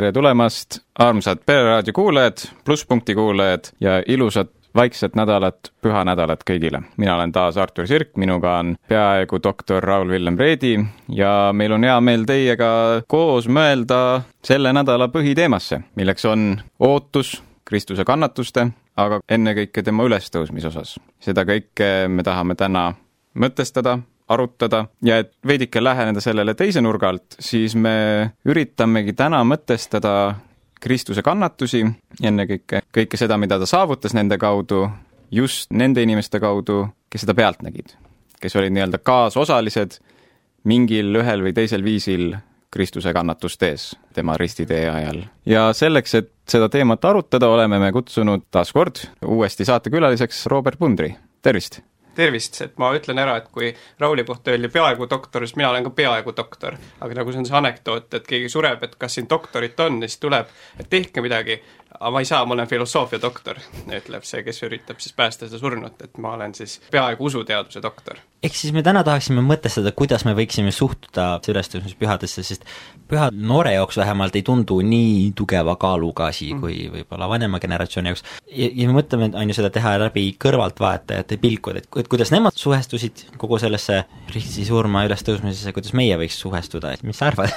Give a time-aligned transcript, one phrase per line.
[0.00, 6.80] tere tulemast, armsad Pereraadio kuulajad, plusspunkti kuulajad ja ilusat vaikset nädalat, pühanädalat kõigile.
[6.96, 10.78] mina olen taas Artur Sirk, minuga on peaaegu doktor Raul-Villem Reedi
[11.08, 12.70] ja meil on hea meel teiega
[13.08, 20.96] koos mõelda selle nädala põhiteemasse, milleks on ootus Kristuse kannatuste, aga ennekõike tema ülestõusmise osas.
[21.20, 22.94] seda kõike me tahame täna
[23.36, 23.98] mõtestada,
[24.30, 30.14] arutada ja et veidike läheneda sellele teise nurga alt, siis me üritamegi täna mõtestada
[30.80, 31.82] Kristuse kannatusi,
[32.24, 34.86] ennekõike kõike seda, mida ta saavutas nende kaudu,
[35.30, 37.96] just nende inimeste kaudu, kes seda pealt nägid.
[38.40, 39.98] kes olid nii-öelda kaasosalised
[40.64, 42.32] mingil ühel või teisel viisil
[42.70, 45.24] Kristuse kannatuste ees tema ristitee ajal.
[45.46, 51.14] ja selleks, et seda teemat arutada, oleme me kutsunud taas kord uuesti saatekülaliseks Robert Pundri,
[51.42, 51.82] tervist!
[52.20, 55.86] Tervist, et ma ütlen ära, et kui Rauli kohta öeldi peaaegu doktor, siis mina olen
[55.88, 56.76] ka peaaegu doktor.
[57.00, 60.18] aga nagu see on see anekdoot, et keegi sureb, et kas siin doktorit on siis
[60.22, 61.60] tuleb, et tehke midagi,
[61.98, 63.62] aga ma ei saa, ma olen filosoofiadoktor,
[64.00, 68.20] ütleb see, kes üritab siis päästa seda surnut, et ma olen siis peaaegu usuteaduse doktor.
[68.42, 72.64] Ehk siis me täna tahaksime mõtestada, kuidas me võiksime suhtuda ülestõusmispühadesse, sest
[73.10, 76.62] pühad noore jaoks vähemalt ei tundu nii tugeva kaaluga asi mm.
[76.62, 78.24] kui võib-olla vanema generatsiooni jaoks.
[78.48, 82.56] ja, ja me mõtleme, on ju, seda teha läbi kõrvaltvaatajate pilkud, et, et kuidas nemad
[82.56, 87.54] suhestusid kogu sellesse Kristi surma ülestõusmisesse, kuidas meie võiks suhestuda, mis sa arvad?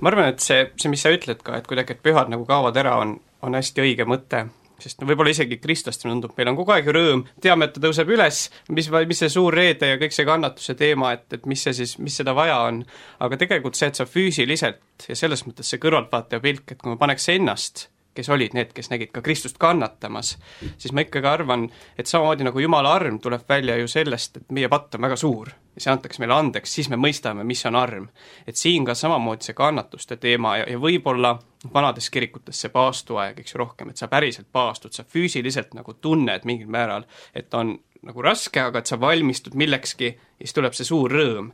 [0.00, 2.76] ma arvan, et see, see, mis sa ütled ka, et kuidagi, et pühad nagu kaovad
[2.80, 4.46] ära, on, on hästi õige mõte,
[4.84, 8.12] sest no võib-olla isegi kristlastele tundub, meil on kogu aeg rõõm, teame, et ta tõuseb
[8.14, 8.44] üles,
[8.76, 11.96] mis, mis see suur reede ja kõik see kannatuse teema, et, et mis see siis,
[12.02, 12.82] mis seda vaja on,
[13.24, 17.00] aga tegelikult see, et sa füüsiliselt ja selles mõttes see kõrvaltvaataja pilk, et kui ma
[17.00, 20.36] paneks ennast kes olid need, kes nägid ka Kristust kannatamas,
[20.78, 21.68] siis ma ikkagi arvan,
[21.98, 25.50] et samamoodi nagu Jumala arm tuleb välja ju sellest, et meie patt on väga suur
[25.74, 28.08] ja see antakse meile andeks, siis me mõistame, mis on arm.
[28.46, 31.34] et siin ka samamoodi see kannatuste teema ja, ja võib-olla
[31.74, 36.44] vanades kirikutes see paastuaeg, eks ju, rohkem, et sa päriselt paastud, sa füüsiliselt nagu tunned
[36.44, 40.86] mingil määral, et on nagu raske, aga et sa valmistud millekski ja siis tuleb see
[40.86, 41.50] suur rõõm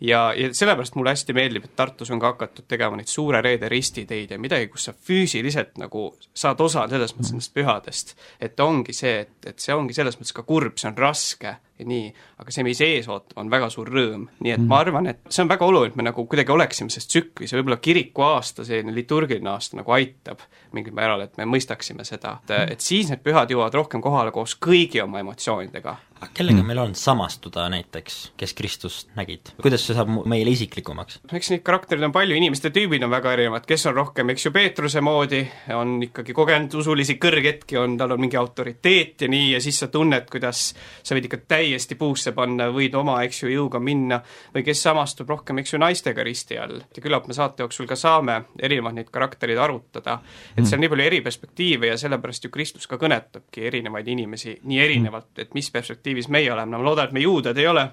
[0.00, 3.68] ja, ja sellepärast mulle hästi meeldib, et Tartus on ka hakatud tegema neid Suure Reede
[3.68, 8.14] ristiteid ja midagi, kus sa füüsiliselt nagu saad osa selles mõttes nendest pühadest.
[8.40, 11.86] et ongi see, et, et see ongi selles mõttes ka kurb, see on raske ja
[11.86, 12.08] nii,
[12.42, 14.28] aga see, mis ees ootab, on väga suur rõõm.
[14.40, 14.70] nii et mm.
[14.70, 17.58] ma arvan, et see on väga oluline, et me nagu kuidagi oleksime selles tsüklis ja
[17.60, 20.42] võib-olla kiriku aasta, selline liturgiline aasta nagu aitab
[20.76, 24.56] mingil määral, et me mõistaksime seda, et, et siis need pühad jõuavad rohkem kohale koos
[24.58, 25.96] kõigi oma emotsioonidega.
[26.34, 26.66] kellega mm.
[26.66, 29.52] meil on samastuda näiteks, kes Kristust nägid?
[29.62, 31.20] kuidas see saab meile isiklikumaks?
[31.32, 34.52] eks neid karaktereid on palju, inimeste tüübid on väga erinevad, kes on rohkem, eks ju,
[34.52, 35.44] Peetruse moodi,
[35.76, 39.92] on ikkagi kogenud usulisi kõrghetki, on, tal on mingi autoriteet ja nii, ja siis sa
[39.92, 44.20] tunned, kuidas sa võid ikka täi-, täiesti puusse panna, võid oma, eks ju, jõuga minna,
[44.54, 46.80] või kes samastub rohkem, eks ju, naistega risti all.
[46.96, 50.18] ja küllap me saate jooksul ka saame erinevaid neid karaktereid arutada,
[50.58, 54.58] et seal on nii palju eri perspektiive ja sellepärast ju Kristus ka kõnetabki erinevaid inimesi
[54.64, 57.88] nii erinevalt, et mis perspektiivis meie oleme, no ma loodan, et me juudad ei ole,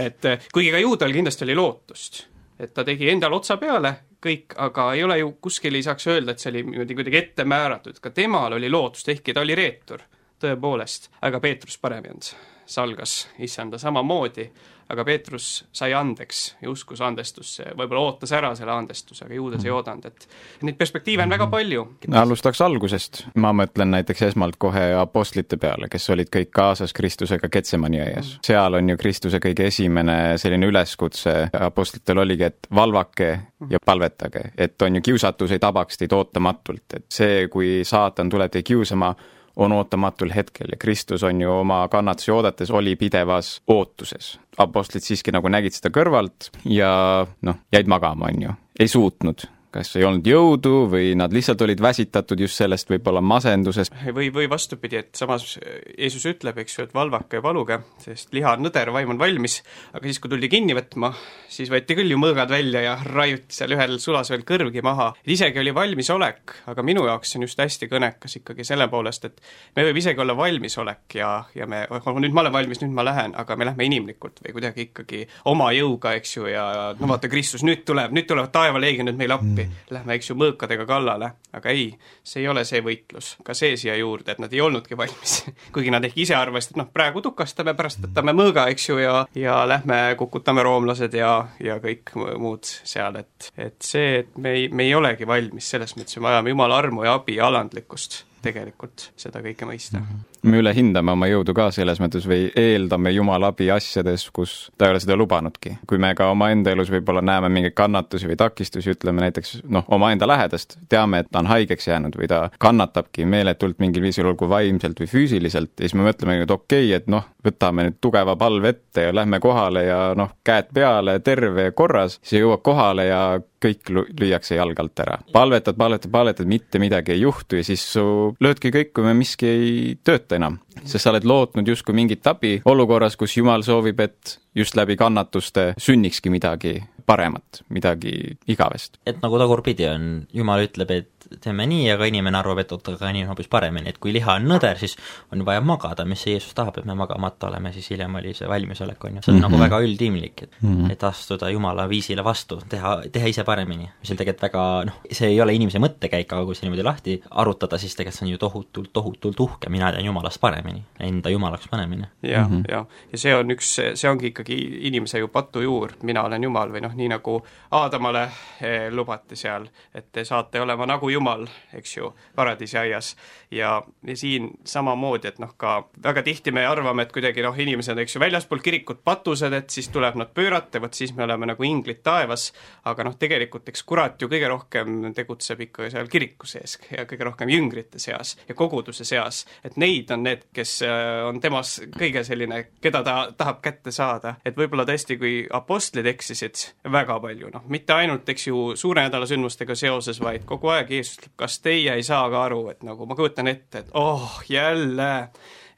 [0.00, 2.24] et kuigi ka juudal kindlasti oli lootust,
[2.60, 3.94] et ta tegi endale otsa peale,
[4.24, 7.48] kõik, aga ei ole ju, kuskil ei saaks öelda, et see oli niimoodi kuidagi ette
[7.48, 10.04] määratud, ka temal oli lootust, ehkki ta oli reetur,
[10.44, 12.34] tõepoolest, aga Peetrus parem ei olnud
[12.66, 14.46] salgas issanda samamoodi,
[14.92, 19.70] aga Peetrus sai andeks ja uskus andestusse, võib-olla ootas ära selle andestuse, aga Juudas ei
[19.70, 19.76] mhm.
[19.78, 21.84] oodanud, et neid perspektiive on väga palju.
[22.20, 28.00] alustaks algusest, ma mõtlen näiteks esmalt kohe apostlite peale, kes olid kõik kaasas Kristusega Getsemani
[28.00, 28.34] aias.
[28.34, 28.46] Mhm.
[28.46, 33.70] seal on ju Kristuse kõige esimene selline üleskutse apostlitel oligi, et valvake mhm.
[33.72, 38.52] ja palvetage, et on ju kiusatus ei tabaks teid ootamatult, et see, kui saatan tuleb
[38.52, 39.14] teid kiusama,
[39.56, 44.38] on ootamatul hetkel ja Kristus on ju oma kannatusi oodates, oli pidevas ootuses.
[44.58, 49.90] Apostlid siiski nagu nägid seda kõrvalt ja noh, jäid magama, on ju, ei suutnud kas
[49.98, 53.94] ei olnud jõudu või nad lihtsalt olid väsitatud just sellest võib-olla masendusest.
[54.14, 55.56] või, või vastupidi, et samas
[55.98, 59.60] Jeesus ütleb, eks ju, et valvake ja valuge, sest liha on nõder, vaim on valmis,
[59.92, 61.10] aga siis, kui tuldi kinni võtma,
[61.50, 65.10] siis võeti küll ju mõõgad välja ja raiuti seal ühel sulasööl kõrvgi maha.
[65.26, 69.42] isegi oli valmisolek, aga minu jaoks see on just hästi kõnekas ikkagi selle poolest, et
[69.76, 73.06] me võib isegi olla valmisolek ja, ja me, oh, nüüd ma olen valmis, nüüd ma
[73.06, 77.32] lähen, aga me lähme inimlikult või kuidagi ikkagi oma jõuga, eks ju, ja no vaata,
[77.32, 81.72] Kristus nüüd tuleb, nüüd tulevad taevaleegionid meile appi appi, lähme, eks ju, mõõkadega kallale, aga
[81.74, 81.86] ei,
[82.22, 83.34] see ei ole see võitlus.
[83.44, 85.36] ka see siia juurde, et nad ei olnudki valmis.
[85.74, 89.16] Kuigi nad ehk ise arvasid, et noh, praegu tukastame, pärast võtame mõõga, eks ju, ja,
[89.38, 91.32] ja lähme kukutame roomlased ja,
[91.62, 95.96] ja kõik muud seal, et, et see, et me ei, me ei olegi valmis, selles
[95.98, 100.06] mõttes me vajame Jumala armu ja abi ja alandlikkust tegelikult seda kõike mõista mm.
[100.10, 104.88] -hmm me ülehindame oma jõudu ka selles mõttes või eeldame Jumala abi asjades, kus ta
[104.88, 105.78] ei ole seda lubanudki.
[105.86, 110.28] kui me ka omaenda elus võib-olla näeme mingeid kannatusi või takistusi, ütleme näiteks noh, omaenda
[110.28, 115.00] lähedast, teame, et ta on haigeks jäänud või ta kannatabki meeletult mingil viisil, olgu vaimselt
[115.00, 118.74] või füüsiliselt, ja siis me mõtleme, et okei okay,, et noh, võtame nüüd tugeva palve
[118.74, 123.24] ette ja lähme kohale ja noh, käed peale, terve ja korras, siis jõuab kohale ja
[123.64, 123.90] kõik
[124.20, 125.18] lüüakse jalge alt ära.
[125.32, 130.38] palvetad, palvetad, palvetad, mitte midagi ei juhtu ja siis su löödki kõikuma, miski ei tööta
[130.38, 130.58] enam.
[130.84, 135.72] sest sa oled lootnud justkui mingit abi olukorras, kus Jumal soovib, et just läbi kannatuste
[135.78, 138.98] sünnikski midagi paremat, midagi igavest.
[139.06, 143.12] et nagu tagurpidi on, Jumal ütleb, et teeme nii, aga inimene arvab, et oot, aga
[143.14, 144.96] nii on hoopis paremini, et kui liha on nõder, siis
[145.32, 148.48] on vaja magada, mis see Jeesus tahab, et me magamata oleme, siis hiljem oli see
[148.50, 149.46] valmisolek, on ju, see on mm -hmm.
[149.46, 149.64] nagu mhm.
[149.64, 150.92] väga üldimlik, et mm, -hmm.
[150.92, 155.28] et astuda Jumala viisile vastu, teha, teha ise paremini, mis on tegelikult väga noh, see
[155.28, 158.38] ei ole inimese mõttekäik, aga kui see niimoodi lahti arutada, siis tegelikult see on ju
[158.38, 162.06] tohutult, tohutult uhke, mina tean Jumalast paremini, enda Jumalaks panemini.
[162.22, 166.22] jah mm -hmm., jah, ja see on üks, see ongi ikkagi inimese ju patujuur, mina
[166.22, 168.22] olen Jumal või noh, nii nagu Aadamale
[168.60, 173.14] eh, lubati seal, et te saate olema nagu Jumal, eks ju, paradiisiaias.
[173.50, 177.98] ja, ja siin samamoodi, et noh, ka väga tihti me arvame, et kuidagi noh, inimesed,
[178.02, 181.66] eks ju, väljaspool kirikut patused, et siis tuleb nad pöörata, vot siis me oleme nagu
[181.66, 182.50] inglid taevas,
[182.90, 187.28] aga noh, tegelikult eks kurat ju kõige rohkem tegutseb ikka seal kiriku sees ja kõige
[187.28, 192.24] rohkem jüngrite seas ja koguduse seas, et neid on need, kes äh, on temas kõige
[192.26, 197.64] selline, keda ta tahab kätte saada, et võib-olla tõesti, kui apostlid eksisid väga palju, noh,
[197.70, 201.94] mitte ainult, eks ju, suure nädala sündmustega seoses, vaid kogu aeg Jeesus ütleb, kas teie
[201.94, 205.28] ei saa ka aru, et nagu ma kujutan ette, et oh, jälle,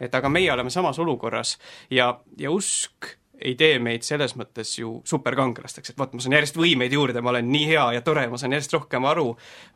[0.00, 1.56] et aga meie oleme samas olukorras
[1.90, 6.56] ja, ja usk ei tee meid selles mõttes ju superkangelasteks, et vot, ma saan järjest
[6.56, 9.26] võimeid juurde, ma olen nii hea ja tore, ma saan järjest rohkem aru,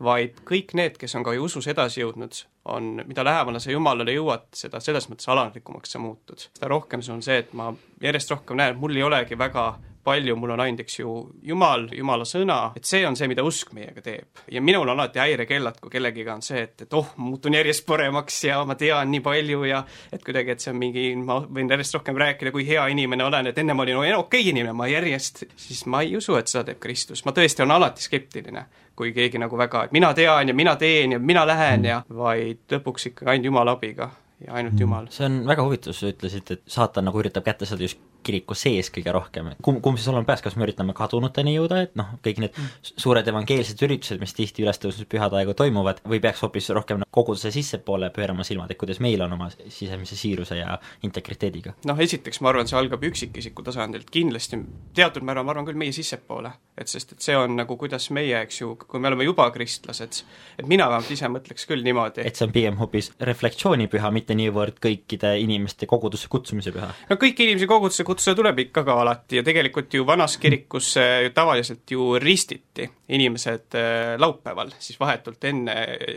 [0.04, 2.40] vaid kõik need, kes on ka ju usus edasi jõudnud,
[2.72, 6.48] on, mida lähemale sa Jumalale jõuad, seda selles mõttes alandlikumaks sa muutud.
[6.48, 7.70] seda rohkem sul on see, et ma
[8.02, 9.66] järjest rohkem näen, et mul ei olegi väga
[10.04, 11.12] palju mul on ainult, eks ju,
[11.44, 14.42] Jumal, Jumala sõna, et see on see, mida usk meiega teeb.
[14.50, 18.42] ja minul on alati häirekellad, kui kellegiga on see, et, et oh, muutun järjest paremaks
[18.44, 19.82] ja ma tean nii palju ja
[20.12, 23.50] et kuidagi, et see on mingi, ma võin järjest rohkem rääkida, kui hea inimene olen,
[23.50, 26.48] et enne ma olin no, okei okay inimene, ma järjest, siis ma ei usu, et
[26.48, 28.66] seda teeb Kristus, ma tõesti olen alati skeptiline
[29.00, 32.66] kui keegi nagu väga, et mina tean ja mina teen ja mina lähen ja vaid
[32.72, 34.10] lõpuks ikkagi ainult Jumala abiga
[34.44, 34.80] ja ainult mm.
[34.80, 35.08] Jumal.
[35.12, 38.90] see on väga huvitav, sa ütlesid, et saatan nagu üritab kätte saada just kiriku sees
[38.94, 42.40] kõige rohkem, kumb, kumb siis olema peaks, kas me üritame kadunuteni jõuda, et noh, kõik
[42.44, 48.10] need suured evangeelsed üritused, mis tihti ülestõusmispühade aegu toimuvad, või peaks hoopis rohkem koguduse sissepoole
[48.14, 51.76] pöörama silmad, et kuidas meil on oma sisemise siiruse ja integriteediga?
[51.90, 54.62] noh, esiteks ma arvan, see algab üksikisiku tasandilt, kindlasti
[54.96, 58.40] teatud määral ma arvan küll meie sissepoole, et sest et see on nagu kuidas meie,
[58.46, 60.22] eks ju, kui me oleme juba kristlased,
[60.56, 64.38] et mina vähemalt ise mõtleks küll niimoodi et see on pigem hoopis reflektsioonipüha, mitte mitte
[64.38, 66.90] niivõrd kõikide inimeste kogudusse kutsumise püha?
[67.10, 71.30] no kõiki inimesi kogudusse kutsuda tuleb ikka ka alati ja tegelikult ju vanas kirikus ju
[71.34, 75.74] tavaliselt ju ristiti inimesed äh, laupäeval, siis vahetult enne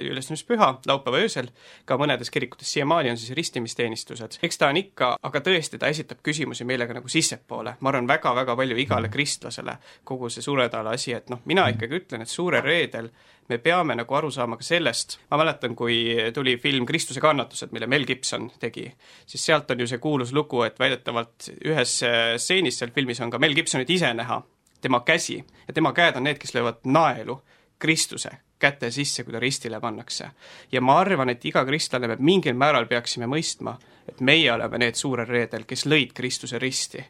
[0.10, 1.50] ülestõusmispüha, laupäeva öösel,
[1.86, 4.40] ka mõnedes kirikutes siiamaani on siis ristimisteenistused.
[4.44, 8.10] eks ta on ikka, aga tõesti, ta esitab küsimusi meile ka nagu sissepoole, ma arvan
[8.10, 12.24] väga,, väga-väga palju igale kristlasele, kogu see suure nädala asi, et noh, mina ikkagi ütlen,
[12.24, 13.10] et suurel reedel
[13.54, 15.98] me peame nagu aru saama ka sellest, ma mäletan, kui
[16.34, 18.88] tuli film Kristuse kannatused, mille Mel Gibson tegi,
[19.30, 23.42] siis sealt on ju see kuulus lugu, et väidetavalt ühes stseenis seal filmis on ka
[23.42, 24.42] Mel Gibsonit ise näha,
[24.82, 27.38] tema käsi, ja tema käed on need, kes löövad naelu
[27.80, 28.34] Kristuse
[28.64, 30.30] käte sisse, kui ta ristile pannakse.
[30.72, 33.76] ja ma arvan, et iga kristlane me mingil määral peaksime mõistma,
[34.08, 37.04] et meie oleme need suurel reedel, kes lõid Kristuse risti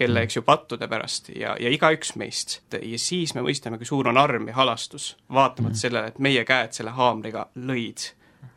[0.00, 2.60] kelle, eks ju, pattude pärast ja, ja igaüks meist.
[2.72, 5.82] ja siis me mõistame, kui suur on arm ja halastus, vaatamata mm.
[5.84, 8.10] sellele, et meie käed selle haamriga lõid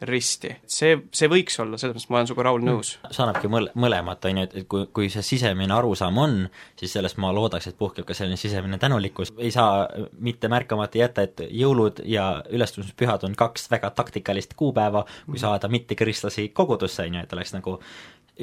[0.08, 0.52] risti.
[0.68, 2.94] see, see võiks olla, selles mõttes ma olen sinuga, Raul, nõus.
[3.08, 6.38] see annabki mõle-, mõlemat, on ju, et, et kui, kui see sisemine arusaam on,
[6.80, 9.86] siis sellest ma loodaks, et puhkeb ka selline sisemine tänulikkus, ei saa
[10.24, 15.44] mitte märkamata jätta, et jõulud ja ülestõusmispühad on kaks väga taktikalist kuupäeva, kui mm.
[15.46, 17.80] saada mittekristlasi kogudusse, on ju, et oleks nagu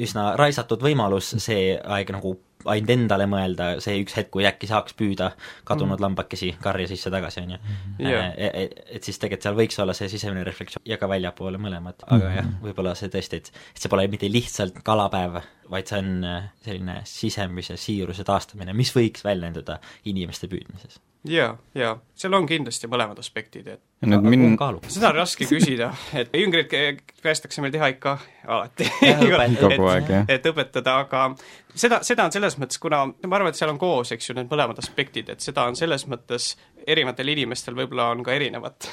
[0.01, 4.95] üsna raisatud võimalus see aeg nagu ainult endale mõelda, see üks hetk, kui äkki saaks
[4.97, 5.31] püüda
[5.67, 6.05] kadunud mm.
[6.05, 7.59] lambakesi karja sisse tagasi, on ju.
[7.61, 8.07] Mm-hmm.
[8.07, 12.03] E, e, et siis tegelikult seal võiks olla see sisemine reflektsioon ja ka väljapoole mõlemad,
[12.07, 12.39] aga mm.
[12.39, 15.39] jah, võib-olla see tõesti, et et see pole mitte lihtsalt kalapäev,
[15.71, 19.79] vaid see on äh, selline sisemise siiruse taastamine, mis võiks väljenduda
[20.11, 20.99] inimeste püüdmises
[21.29, 24.55] jaa, jaa, seal on kindlasti mõlemad aspektid, et ja nüüd min-
[24.89, 28.15] seda on raske küsida, et jüngreid kä- käestakse meil teha ikka
[28.47, 28.87] alati.
[29.77, 30.25] Kogu aeg, jah.
[30.27, 31.35] et õpetada, aga
[31.75, 34.49] seda, seda on selles mõttes, kuna ma arvan, et seal on koos, eks ju, need
[34.49, 36.55] mõlemad aspektid, et seda on selles mõttes
[36.87, 38.89] erinevatel inimestel võib-olla on ka erinevat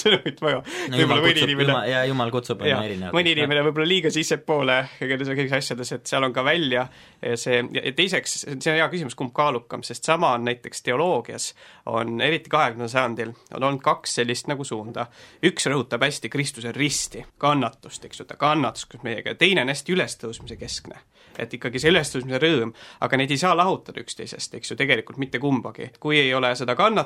[0.00, 0.62] sõnumit vaja.
[0.62, 3.16] no võib-olla mõni inimene jumal, ja jumal kutsub, on erinev.
[3.16, 6.86] mõni inimene võib-olla liiga sissepoole kõigis asjades, et seal on ka välja
[7.34, 11.50] see, ja teiseks, see on hea küsimus, kumb kaalukam, sest sama on näiteks teoloogias,
[11.90, 15.06] on eriti kahekümnendal sajandil, on olnud kaks sellist nagu suunda.
[15.46, 19.94] üks rõhutab hästi Kristuse risti, kannatust, eks ju, ta kannatas koos meiega teine on hästi
[19.96, 21.00] ülestõusmise keskne.
[21.38, 25.38] et ikkagi see ülestõusmise rõõm, aga neid ei saa lahutada üksteisest, eks ju, tegelikult mitte
[25.38, 25.90] kumbagi.
[26.00, 26.99] kui ei ole seda kannatust,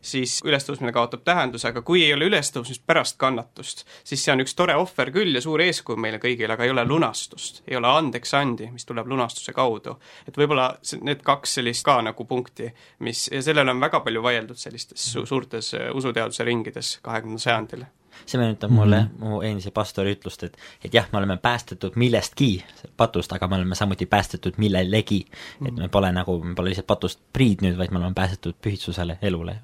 [0.00, 4.54] siis ülestõusmine kaotab tähenduse, aga kui ei ole ülestõusmist pärast kannatust, siis see on üks
[4.56, 8.34] tore ohver küll ja suur eeskuju meile kõigile, aga ei ole lunastust, ei ole andeks
[8.38, 9.98] andi, mis tuleb lunastuse kaudu.
[10.28, 10.70] et võib-olla
[11.02, 15.26] need kaks sellist ka nagu punkti, mis, ja sellele on väga palju vaieldud sellistes su
[15.26, 17.86] suurtes äh, usuteaduse ringides kahekümnendal sajandil
[18.26, 19.10] see meenutab mulle Mhm.
[19.12, 19.28] mm -hmm.
[19.28, 22.64] mu eelmise pastori ütlust, et et jah, me oleme päästetud millestki
[22.96, 25.26] patust, aga me oleme samuti päästetud millelegi.
[25.66, 29.56] et me pole nagu, me pole lihtsalt patust priidnud, vaid me oleme päästetud pühitsusele, elule.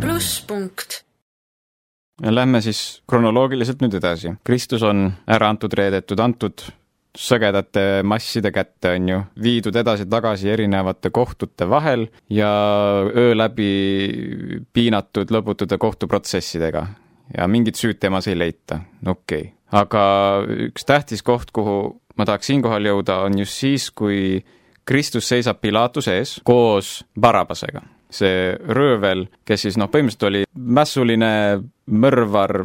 [0.00, 1.04] plusspunkt
[2.22, 4.34] Lähme siis kronoloogiliselt nüüd edasi.
[4.44, 6.62] Kristus on ära antud, reedetud, antud
[7.18, 12.50] sõgedate masside kätte, on ju, viidud edasi-tagasi erinevate kohtute vahel ja
[13.04, 13.72] öö läbi
[14.72, 16.86] piinatud lõbutute kohtuprotsessidega.
[17.36, 19.52] ja mingit süüd temas ei leita, okei okay.
[19.70, 20.02] aga
[20.68, 24.44] üks tähtis koht, kuhu ma tahaks siinkohal jõuda, on just siis, kui
[24.84, 31.32] Kristus seisab Pilatuse ees koos Barabasega see röövel, kes siis noh, põhimõtteliselt oli mässuline,
[31.92, 32.58] mõrvar,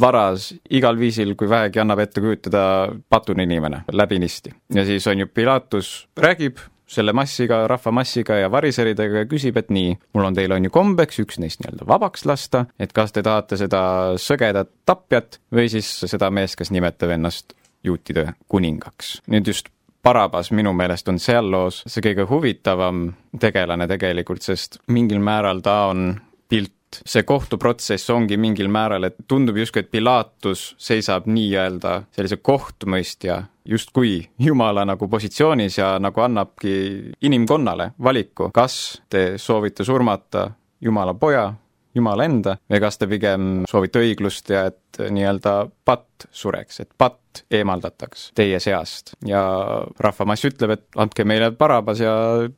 [0.00, 2.62] varas, igal viisil, kui vähegi annab ette kujutada,
[3.08, 4.52] patune inimene, läbinisti.
[4.74, 6.58] ja siis on ju Pilatus räägib
[6.90, 11.20] selle massiga, rahvamassiga ja variseridega ja küsib, et nii, mul on teil on ju kombeks
[11.22, 13.82] üks neist nii-öelda vabaks lasta, et kas te tahate seda
[14.18, 17.54] sõgedat tapjat või siis seda meest, kes nimetab ennast
[17.86, 19.20] juutide kuningaks.
[19.30, 19.70] nüüd just
[20.02, 25.74] Barabas minu meelest on seal loos see kõige huvitavam tegelane tegelikult, sest mingil määral ta
[25.90, 26.14] on
[26.48, 26.72] pilt,
[27.06, 34.28] see kohtuprotsess ongi mingil määral, et tundub justkui, et Pilatus seisab nii-öelda sellise kohtumõistja justkui
[34.38, 36.74] Jumala nagu positsioonis ja nagu annabki
[37.22, 40.48] inimkonnale valiku, kas te soovite surmata
[40.80, 41.50] Jumala poja,
[41.94, 47.44] Jumala enda, või kas te pigem soovite õiglust ja et nii-öelda patt sureks, et patt
[47.50, 49.14] eemaldataks teie seast.
[49.26, 49.40] ja
[49.98, 52.12] rahvamass ütleb, et andke meile Barabas ja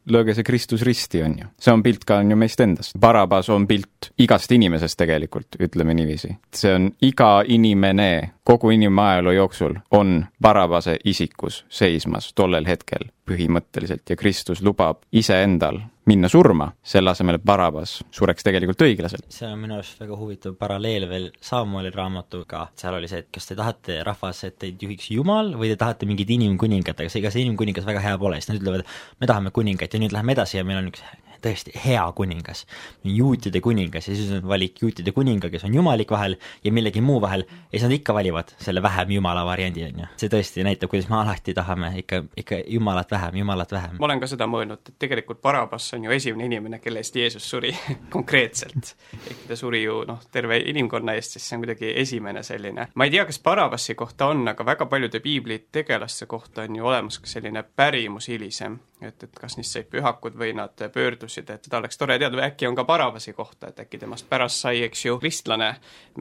[0.08, 1.50] lööge see Kristus risti, on ju.
[1.60, 2.98] see on pilt ka on ju meist endast.
[2.98, 6.36] Barabas on pilt igast inimesest tegelikult, ütleme niiviisi.
[6.54, 14.16] see on iga inimene kogu inimajaloo jooksul on Barabase isikus seismas tollel hetkel põhimõtteliselt ja
[14.18, 15.78] Kristus lubab iseendal
[16.10, 19.28] minna surma, selle asemel, et Barabas sureks tegelikult õiglaselt.
[19.30, 21.92] see on minu arust väga huvitav paralleel veel Samueli
[22.22, 25.76] raamatuga, seal oli see, et kas te tahate rahvas, et teid juhiks Jumal või te
[25.76, 28.86] tahate mingit inimkuningat, aga see, ega see inimkuningas väga hea pole, siis nad ütlevad,
[29.20, 31.02] me tahame kuningat ja nüüd läheme edasi ja meil on üks
[31.42, 32.64] tõesti hea kuningas,
[33.04, 37.20] juutide kuningas ja siis on valik juutide kuninga, kes on jumalik vahel ja millegi muu
[37.20, 40.08] vahel ja siis nad ikka valivad selle vähem jumala variandi, on ju.
[40.22, 43.96] see tõesti näitab, kuidas me alati tahame ikka, ikka jumalat vähem, jumalat vähem.
[43.98, 47.48] ma olen ka seda mõelnud, et tegelikult Barabas on ju esimene inimene, kelle eest Jeesus
[47.50, 47.74] suri
[48.14, 48.94] konkreetselt.
[49.16, 52.88] ehkki ta suri ju noh, terve inimkonna eest, siis see on kuidagi esimene selline.
[52.94, 56.86] ma ei tea, kas Barabasi kohta on, aga väga paljude piibli tegelaste kohta on ju
[56.86, 58.78] olemas ka selline pärimus hilisem,
[59.08, 62.46] et, et kas neist said pühakud või nad pöördusid, et seda oleks tore teada või
[62.46, 65.72] äkki on ka Barabasi kohta, et äkki temast pärast sai, eks ju, kristlane,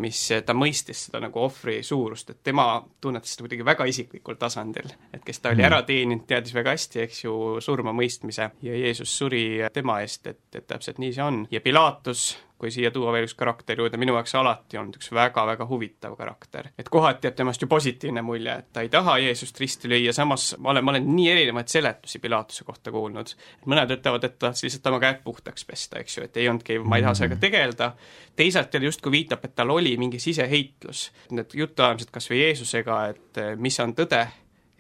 [0.02, 2.68] mis ta mõistis seda nagu ohvri suurust, et tema
[3.02, 4.92] tunnetas seda kuidagi väga isiklikul tasandil.
[5.14, 9.44] et kes ta oli ära teeninud, teadis väga hästi, eks ju, surmamõistmise ja Jeesus suri
[9.74, 11.44] tema eest, et, et täpselt nii see on.
[11.52, 15.66] ja Pilatus, kui siia tuua veel üks karakter juurde, minu jaoks alati olnud üks väga-väga
[15.70, 16.70] huvitav karakter.
[16.78, 20.52] et kohati jääb temast ju positiivne mulje, et ta ei taha Jeesust risti lüüa, samas
[20.60, 23.34] ma olen, ma olen nii erinevaid seletusi Pilatuse kohta kuulnud.
[23.62, 26.50] et mõned ütlevad, et ta tahtis lihtsalt oma käed puhtaks pesta, eks ju, et ei
[26.52, 27.92] olnudki, ma ei taha sellega tegeleda,
[28.36, 31.08] teisalt jälle justkui viitab, et tal oli mingi siseheitlus.
[31.32, 34.22] Need jutuajamised kas või Jeesusega, et mis on tõde,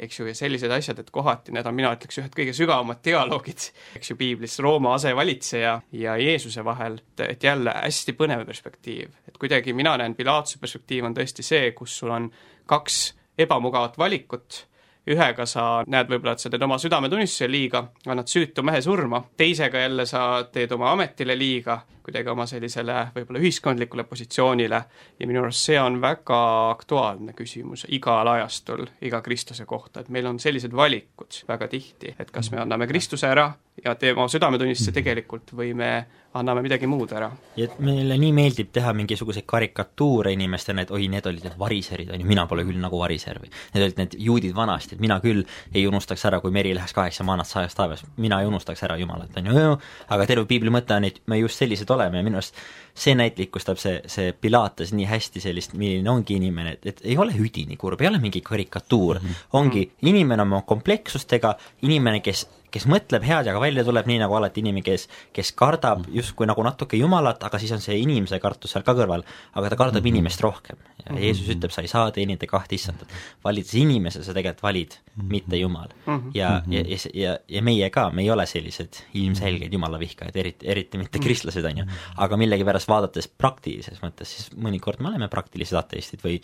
[0.01, 3.67] eks ju, ja sellised asjad, et kohati need on, mina ütleks, ühed kõige sügavamad dialoogid,
[3.99, 9.13] eks ju, piiblis Rooma asevalitseja ja Jeesuse vahel, et jälle hästi põnev perspektiiv.
[9.27, 12.31] et kuidagi mina näen, Pilatuse perspektiiv on tõesti see, kus sul on
[12.65, 14.65] kaks ebamugavat valikut,
[15.09, 19.85] ühega sa näed võib-olla, et sa teed oma südametunnistusele liiga, annad süütu mehe surma, teisega
[19.85, 24.81] jälle sa teed oma ametile liiga, kuidagi oma sellisele võib-olla ühiskondlikule positsioonile.
[25.19, 26.39] Ja minu arust see on väga
[26.71, 32.31] aktuaalne küsimus igal ajastul, iga kristlase kohta, et meil on sellised valikud väga tihti, et
[32.31, 33.51] kas me anname Kristuse ära
[33.85, 35.91] ja teeme südametunnistuse tegelikult või me
[36.37, 37.29] anname midagi muud ära.
[37.57, 42.11] ja et meile nii meeldib teha mingisuguseid karikatuure inimestena, et oi, need olid need variserid,
[42.13, 45.19] on ju, mina pole küll nagu variser või need olid need juudid vanasti, et mina
[45.23, 45.43] küll
[45.73, 49.35] ei unustaks ära, kui meri läheks kaheksa maanat sajast taevas, mina ei unustaks ära Jumalat,
[49.41, 49.75] on ju,
[50.15, 52.57] aga terve piibli mõte on, et me just sellised oleme ja minu arust
[52.95, 57.35] see näitlikustab see, see Pilatus nii hästi sellist, milline ongi inimene, et, et ei ole
[57.37, 59.45] üdini kurb, ei ole mingi karikatuur mm, -hmm.
[59.59, 61.55] ongi inimene oma komplekssustega,
[61.87, 65.51] inimene, kes kes mõtleb head ja ka välja tuleb, nii nagu alati inimene, kes, kes
[65.57, 69.69] kardab justkui nagu natuke Jumalat, aga siis on see inimese kartus seal ka kõrval, aga
[69.69, 70.15] ta kardab mm -hmm.
[70.15, 70.77] inimest rohkem.
[71.05, 71.23] ja mm -hmm.
[71.23, 73.07] Jeesus ütleb, sa ei saa teenida kahte issandat.
[73.43, 75.29] valides inimese, sa tegelikult valid mm, -hmm.
[75.29, 76.17] mitte Jumal mm.
[76.17, 76.31] -hmm.
[76.33, 80.67] ja, ja, ja, ja, ja meie ka, me ei ole sellised ilmselged Jumala vihkajad, eriti,
[80.67, 81.85] eriti mitte kristlased, on ju,
[82.17, 86.41] aga millegipärast vaadates praktilises mõttes, siis mõnikord me oleme praktilised ateistid või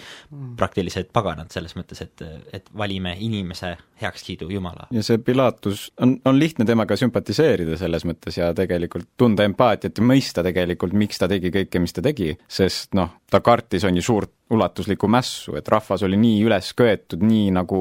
[0.57, 2.21] praktilised paganad selles mõttes, et,
[2.53, 4.87] et valime inimese heakskiidu Jumala.
[4.91, 10.05] ja see Pilatus on on, lihtne temaga sümpatiseerida selles mõttes ja tegelikult tunda empaatiat ja
[10.05, 14.05] mõista tegelikult, miks ta tegi kõike, mis ta tegi, sest noh, ta kartis, on ju,
[14.05, 17.79] suurt ulatuslikku mässu, et rahvas oli nii üles köetud, nii nagu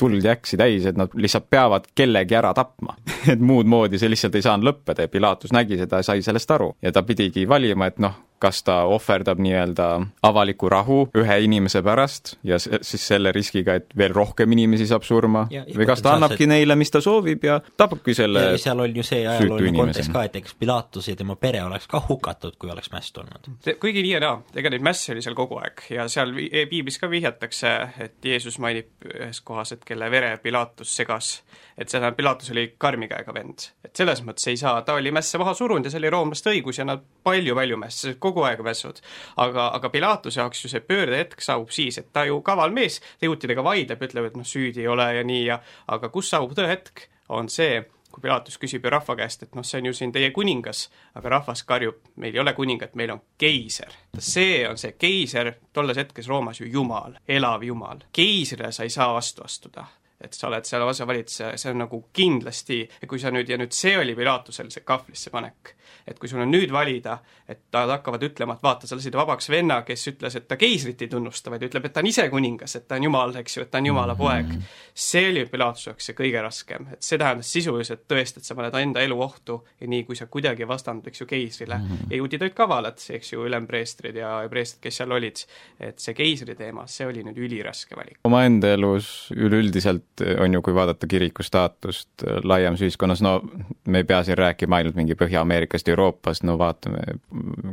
[0.00, 2.96] tuld jäksi täis, et nad lihtsalt peavad kellegi ära tapma
[3.32, 6.50] et muud moodi see lihtsalt ei saanud lõppeda ja Pilatus nägi seda ja sai sellest
[6.50, 6.72] aru.
[6.82, 9.88] ja ta pidigi valima, et noh, kas ta ohverdab nii-öelda
[10.28, 15.46] avaliku rahu ühe inimese pärast ja siis selle riskiga, et veel rohkem inimesi saab surma,
[15.48, 19.06] või kas ta annabki neile, mis ta soovib ja tapabki selle ja seal on ju
[19.06, 22.92] see ajalooline kontekst ka, et eks Pilatus ja tema pere oleks ka hukatud, kui oleks
[22.92, 23.50] mäss tulnud.
[23.80, 26.34] kuigi nii ja naa, ega neid mässe oli seal kogu aeg ja seal
[26.70, 27.74] piiblis ka vihjatakse,
[28.06, 31.38] et Jeesus mainib ühes kohas, et kelle vere Pilatus segas
[31.78, 33.68] et tähendab, Pilatus oli karmi käega vend.
[33.84, 36.78] et selles mõttes ei saa, ta oli mässe maha surunud ja see oli roomlaste õigus
[36.78, 39.00] ja nad palju-palju mässasid, kogu aeg mässud.
[39.36, 43.26] aga, aga Pilatuse jaoks ju see pöördehetk saabub siis, et ta ju kaval mees, ta
[43.26, 47.08] juutidega vaidleb, ütleb, et noh, süüdi ei ole ja nii ja aga kus saabub tõehetk,
[47.34, 47.82] on see,
[48.14, 50.86] kui Pilatus küsib ju rahva käest, et noh, see on ju siin teie kuningas,
[51.18, 53.90] aga rahvas karjub, meil ei ole kuningat, meil on keiser.
[54.18, 58.06] see on see keiser, tolles hetkes Roomas ju Jumal, elav Jumal.
[58.12, 59.86] keisrile sa ei saa vastu astuda
[60.20, 63.96] et sa oled seal osavalitseja, see on nagu kindlasti, kui sa nüüd, ja nüüd see
[63.98, 65.74] oli Pilatusel see kahvlisse panek.
[66.08, 67.14] et kui sul on nüüd valida,
[67.48, 71.00] et nad hakkavad ütlema, et vaata, sa lasid vabaks venna, kes ütles, et ta keisrit
[71.00, 73.64] ei tunnusta, vaid ütleb, et ta on ise kuningas, et ta on jumal, eks ju,
[73.64, 74.50] et ta on jumala poeg.
[74.92, 78.76] see oli Pilatuse jaoks see kõige raskem, et see tähendas sisuliselt tõesti, et sa paned
[78.80, 82.56] enda elu ohtu ja nii, kui sa kuidagi vastandud, eks ju, keisrile ja juudid olid
[82.56, 85.44] kavalad, eks ju, ülempreestrid ja preestrid, kes seal olid,
[85.80, 88.20] et see keisri teema, see oli nüüd üliraske valik.
[88.28, 93.40] omaenda elus üleüldiselt et on ju, kui vaadata kiriku staatust äh, laiemas ühiskonnas, no
[93.86, 97.02] me ei pea siin rääkima ainult mingi Põhja-Ameerikast, Euroopast, no vaatame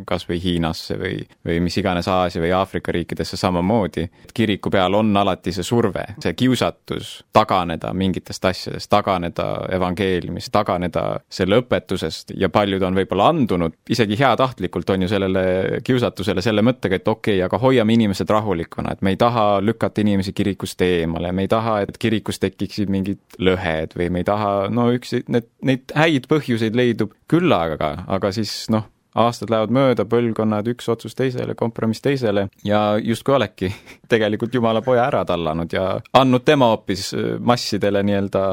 [0.07, 4.07] kas või Hiinasse või, või mis iganes Aasia või Aafrika riikidesse samamoodi.
[4.33, 11.61] kiriku peal on alati see surve, see kiusatus taganeda mingitest asjadest, taganeda evangeeliumist, taganeda selle
[11.61, 15.45] õpetusest ja paljud on võib-olla andunud, isegi heatahtlikult on ju sellele
[15.83, 20.01] kiusatusele selle mõttega, et okei okay,, aga hoiame inimesed rahulikuna, et me ei taha lükata
[20.01, 24.27] inimesi kirikust eemale, me ei taha, et kirikus kus tekiksid mingid lõhed või me ei
[24.27, 28.87] taha, no üks, need, neid häid põhjuseid leidub küllaga, aga siis noh,
[29.19, 33.71] aastad lähevad mööda, põlvkonnad, üks otsus teisele, kompromiss teisele ja justkui olekski
[34.11, 35.85] tegelikult Jumala poja ära tallanud ja
[36.17, 38.45] andnud tema hoopis massidele nii-öelda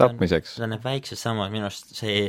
[0.00, 0.58] tapmiseks.
[0.58, 2.26] Need on need väiksed sammud, minu arust see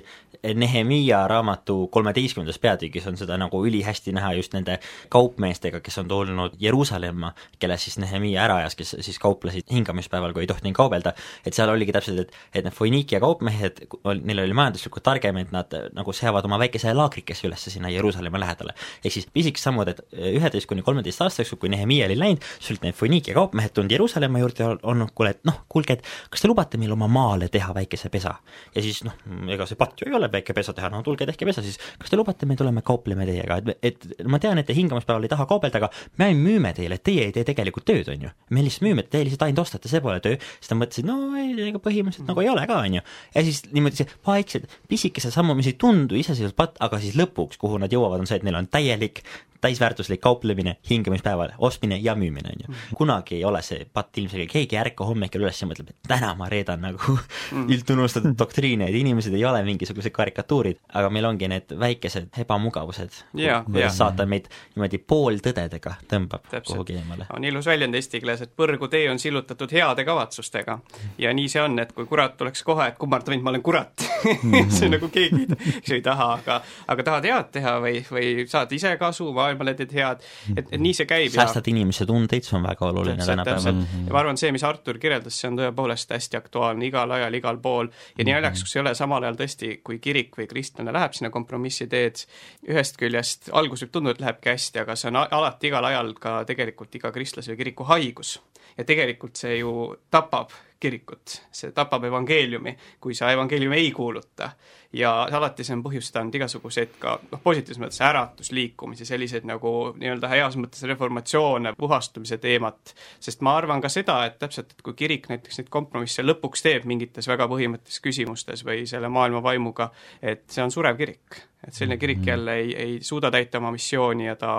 [0.53, 4.77] Nehemiia raamatu kolmeteistkümnendas peatükis on seda nagu ülihästi näha just nende
[5.09, 10.43] kaupmeestega, kes on tulnud Jeruusalemma, kelle siis Nehemiia ära ajas, kes siis kauplesid hingamispäeval, kui
[10.45, 13.81] ei tohtinud kaubelda, et seal oligi täpselt, et, et need Foiniikia kaupmehed,
[14.21, 18.73] neil oli majanduslikult targem, et nad nagu seavad oma väikese laagrikese üles sinna Jeruusalemma lähedale.
[19.03, 22.87] ehk siis pisikesed sammud, et üheteist kuni kolmeteist aastaks, kui Nehemiia oli läinud, siis olid
[22.87, 26.47] need Foiniikia kaupmehed tulnud Jeruusalemma juurde ja olnud, kuule, et noh, kuulge, et kas te
[26.47, 28.35] lubate meil oma maale teha väikese pesa?
[28.75, 29.15] ja siis noh,
[29.51, 32.11] ega see patt ju ei ole väike pesa teha, no tulge tehke pesa siis, kas
[32.11, 35.47] te lubate, me tuleme kaupleme teiega, et, et ma tean, et te hingamispäeval ei taha
[35.49, 35.91] kaubelda, aga
[36.21, 38.33] me müüme teile, teie ei tee tegelikult tööd, on ju.
[38.55, 41.17] me lihtsalt müüme, te lihtsalt ainult ostate, see pole töö, siis ta mõtles, et no
[41.39, 43.05] ei, ega põhimõtteliselt nagu ei ole ka, on ju.
[43.35, 47.61] ja siis niimoodi see vaiksed, pisikesed sammud, mis ei tundu iseseisvalt patt, aga siis lõpuks,
[47.61, 49.23] kuhu nad jõuavad, on see, et neil on täielik
[49.61, 52.67] täisväärtuslik kauplemine, hingamispäeval, ostmine ja müümine, on ju.
[52.67, 52.95] Mhm.
[52.97, 56.33] kunagi ei ole see patt ilmselge, keegi ei ärka hommikul üles ja mõtleb, et täna
[56.37, 57.67] ma reedan nagu mm.
[57.75, 63.97] üldtunnustatud doktriine, et inimesed ei ole mingisugused karikatuurid, aga meil ongi need väikesed ebamugavused, kuidas
[63.97, 66.71] saatan meid niimoodi pooltõdedega tõmbab Täpselt.
[66.73, 67.27] kuhugi eemale.
[67.33, 70.79] on ilus väljend eesti keeles, et põrgutee on sillutatud heade kavatsustega.
[71.17, 74.07] ja nii see on, et kui kurat tuleks kohe, et kummarda mind, ma olen kurat
[74.77, 75.47] see nagu keegi,
[75.91, 79.93] ei taha, aga aga tahad head teha või, või saad ise kasu, ma maailmale teed
[79.95, 80.23] head,
[80.55, 81.73] et, et nii see käib säästad ja...
[81.73, 83.81] inimese tundeid, see on väga oluline tänapäeval.
[84.07, 87.59] ja ma arvan, see, mis Artur kirjeldas, see on tõepoolest hästi aktuaalne igal ajal, igal
[87.63, 91.15] pool ja nii naljakas, kus ei ole samal ajal tõesti, kui kirik või kristlane läheb
[91.17, 92.25] sinna kompromissi teed,
[92.69, 96.37] ühest küljest algus võib tunduda, et lähebki hästi, aga see on alati igal ajal ka
[96.49, 98.39] tegelikult iga kristlase või kiriku haigus.
[98.77, 104.49] ja tegelikult see ju tapab kirikut, see tapab evangeeliumi, kui sa evangeeliumi ei kuuluta.
[104.95, 110.57] Ja alati see on põhjustanud igasuguseid ka noh, positiivses mõttes äratusliikumisi, selliseid nagu nii-öelda heas
[110.59, 115.61] mõttes reformatsioone, puhastumise teemat, sest ma arvan ka seda, et täpselt, et kui kirik näiteks
[115.61, 120.73] neid kompromisse lõpuks teeb mingites väga põhimõttelistes küsimustes või selle maailma vaimuga, et see on
[120.73, 122.27] surev kirik et selline kirik mhm.
[122.27, 124.51] jälle ei, ei suuda täita oma missiooni ja ta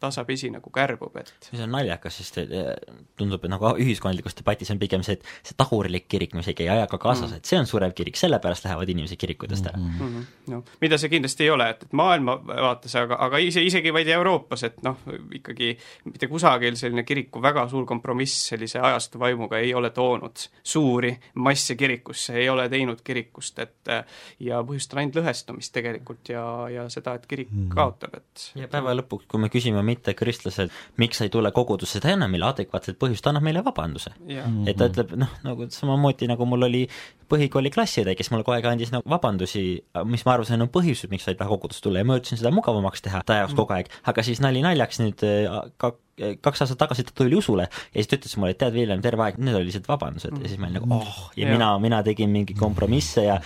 [0.00, 2.72] tasapisi nagu kärbub, et see on naljakas, sest eh,
[3.16, 6.68] tundub, et nagu ühiskondlikus debatis on pigem see, et see tagurlik kirik, mis ei käi
[6.74, 9.71] ajaga kaasas mm., et see on surev kirik, sellepärast lähevad inimesed kirikutest ära mm.
[9.78, 10.26] -hmm.
[10.52, 14.08] no mida see kindlasti ei ole, et, et maailma vaates, aga, aga ise, isegi vaid
[14.08, 14.98] Euroopas, et noh,
[15.34, 15.72] ikkagi
[16.04, 21.76] mitte kusagil selline kiriku väga suur kompromiss sellise ajastu vaimuga ei ole toonud suuri masse
[21.76, 23.92] kirikusse, ei ole teinud kirikust, et
[24.40, 27.70] ja põhjustab ainult lõhestumist tegelikult ja ja seda, et kirik mm.
[27.74, 32.16] kaotab, et ja päeva lõpuks, kui me küsime mittekristlaselt, miks sa ei tule kogudusse, ei
[32.22, 34.14] meile adekvaatset põhjust, annab meile vabanduse.
[34.66, 36.82] et ta ütleb, noh, nagu samamoodi, nagu mul oli
[37.32, 39.61] põhikooli klassiõde, kes mulle kogu aeg andis nagu vabandusi,
[40.08, 42.54] mis ma arvasin, on põhjused, miks sa ei taha kogudusse tulla ja ma üritasin seda
[42.54, 43.60] mugavamaks teha ta jaoks mm.
[43.62, 45.26] kogu aeg, aga siis nali naljaks nüüd
[45.80, 45.94] ka
[46.42, 49.24] kaks aastat tagasi ta tuli usule ja siis ta ütles mulle, et tead, Villem, terve
[49.24, 50.34] aeg, need olid lihtsalt vabandused.
[50.42, 53.38] Ja siis ma olin nagu oh, ja, ja mina, mina tegin mingi kompromisse ja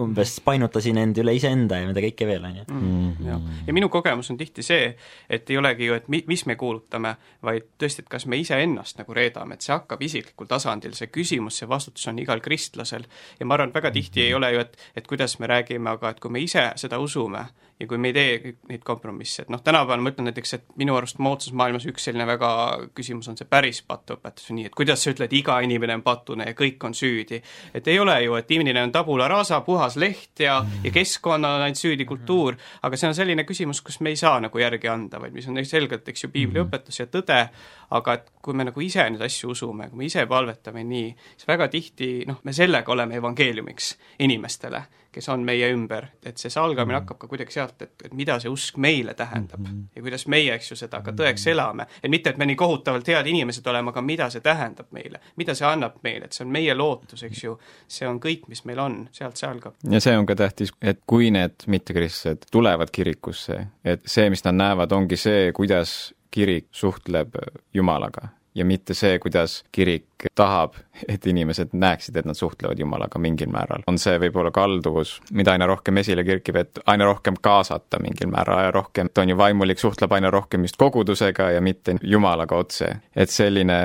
[0.00, 2.66] umbes painutasin end üle iseenda ja mida kõike veel, on ju.
[2.72, 4.88] Mm, ja minu kogemus on tihti see,
[5.28, 9.02] et ei olegi ju, et mi-, mis me kuulutame, vaid tõesti, et kas me iseennast
[9.02, 13.04] nagu reedame, et see hakkab isiklikul tasandil, see küsimus, see vastutus on igal kristlasel.
[13.40, 16.14] Ja ma arvan, et väga tihti ei ole ju, et, et kuidas me räägime, aga
[16.14, 17.44] et kui me ise seda usume
[17.82, 20.94] ja kui me ei tee neid kompromisse, et noh, tänapäeval ma ütlen näiteks, et minu
[20.94, 22.50] arust moodsas maailmas üks selline väga
[22.94, 26.54] küsimus on see päris patuõpetus, nii et kuidas sa ütled, iga inimene on patune ja
[26.58, 27.42] kõik on süüdi.
[27.74, 31.66] et ei ole ju, et inimene on tabula rasa, puhas leht ja, ja keskkonnal on
[31.66, 35.20] ainult süüdi kultuur, aga see on selline küsimus, kus me ei saa nagu järgi anda,
[35.20, 37.42] vaid mis on selgelt, eks ju, piibliõpetus ja tõde,
[37.90, 41.50] aga et kui me nagu ise neid asju usume, kui me ise palvetame nii, siis
[41.50, 46.96] väga tihti noh, me sellega oleme evangeeliumiks inimestele kes on meie ümber, et see salgamine
[46.96, 47.02] mm.
[47.02, 49.84] hakkab ka kuidagi sealt, et, et mida see usk meile tähendab mm -hmm.
[49.96, 51.86] ja kuidas meie, eks ju, seda ka tõeks elame.
[52.02, 55.54] et mitte, et me nii kohutavalt head inimesed oleme, aga mida see tähendab meile, mida
[55.54, 58.78] see annab meile, et see on meie lootus, eks ju, see on kõik, mis meil
[58.78, 59.74] on, sealt see algab.
[59.90, 64.54] ja see on ka tähtis, et kui need mittekristlased tulevad kirikusse, et see, mis nad
[64.54, 67.34] näevad, ongi see, kuidas kirik suhtleb
[67.74, 70.76] Jumalaga ja mitte see, kuidas kirik tahab,
[71.08, 73.82] et inimesed näeksid, et nad suhtlevad Jumalaga mingil määral.
[73.86, 78.60] on see võib-olla kalduvus, mida aina rohkem esile kerkib, et aina rohkem kaasata mingil määral,
[78.60, 82.90] aina rohkem, on ju, vaimulik suhtleb aina rohkem just kogudusega ja mitte Jumalaga otse.
[83.16, 83.78] et selline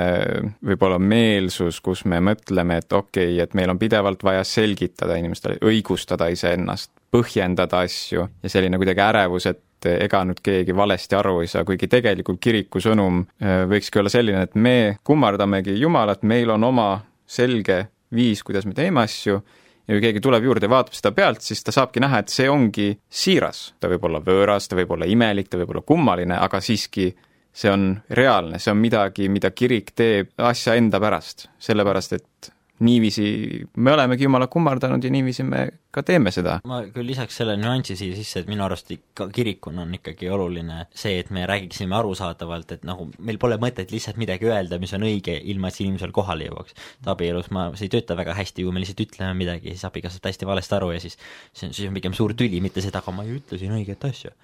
[0.64, 5.58] võib-olla meelsus, kus me mõtleme, et okei okay,, et meil on pidevalt vaja selgitada inimestele,
[5.64, 11.38] õigustada iseennast, põhjendada asju ja selline kuidagi ärevus, et et ega nüüd keegi valesti aru
[11.42, 16.50] ei saa, kuigi tegelikult kiriku sõnum äh, võikski olla selline, et me kummardamegi Jumalat, meil
[16.54, 16.90] on oma
[17.28, 19.38] selge viis, kuidas me teeme asju,
[19.88, 22.48] ja kui keegi tuleb juurde ja vaatab seda pealt, siis ta saabki näha, et see
[22.50, 23.74] ongi siiras.
[23.80, 27.08] ta võib olla võõras, ta võib olla imelik, ta võib olla kummaline, aga siiski
[27.58, 32.52] see on reaalne, see on midagi, mida kirik teeb asja enda pärast, sellepärast et
[32.84, 36.58] niiviisi me olemegi Jumalat kummardanud ja niiviisi me ka teeme seda.
[36.68, 40.84] ma küll lisaks selle nüansi siia sisse, et minu arust ikka kirikuna on ikkagi oluline
[40.92, 45.06] see, et me räägiksime arusaadavalt, et nagu meil pole mõtet lihtsalt midagi öelda, mis on
[45.08, 46.76] õige, ilma et see inimesel kohale jõuaks.
[47.00, 50.20] et abielus ma, see ei tööta väga hästi, kui me lihtsalt ütleme midagi, siis abikaasa
[50.20, 51.18] saab hästi valesti aru ja siis
[51.52, 54.34] see on, siis on pigem suur tüli, mitte seda, aga ma ju ütlesin õiget asja.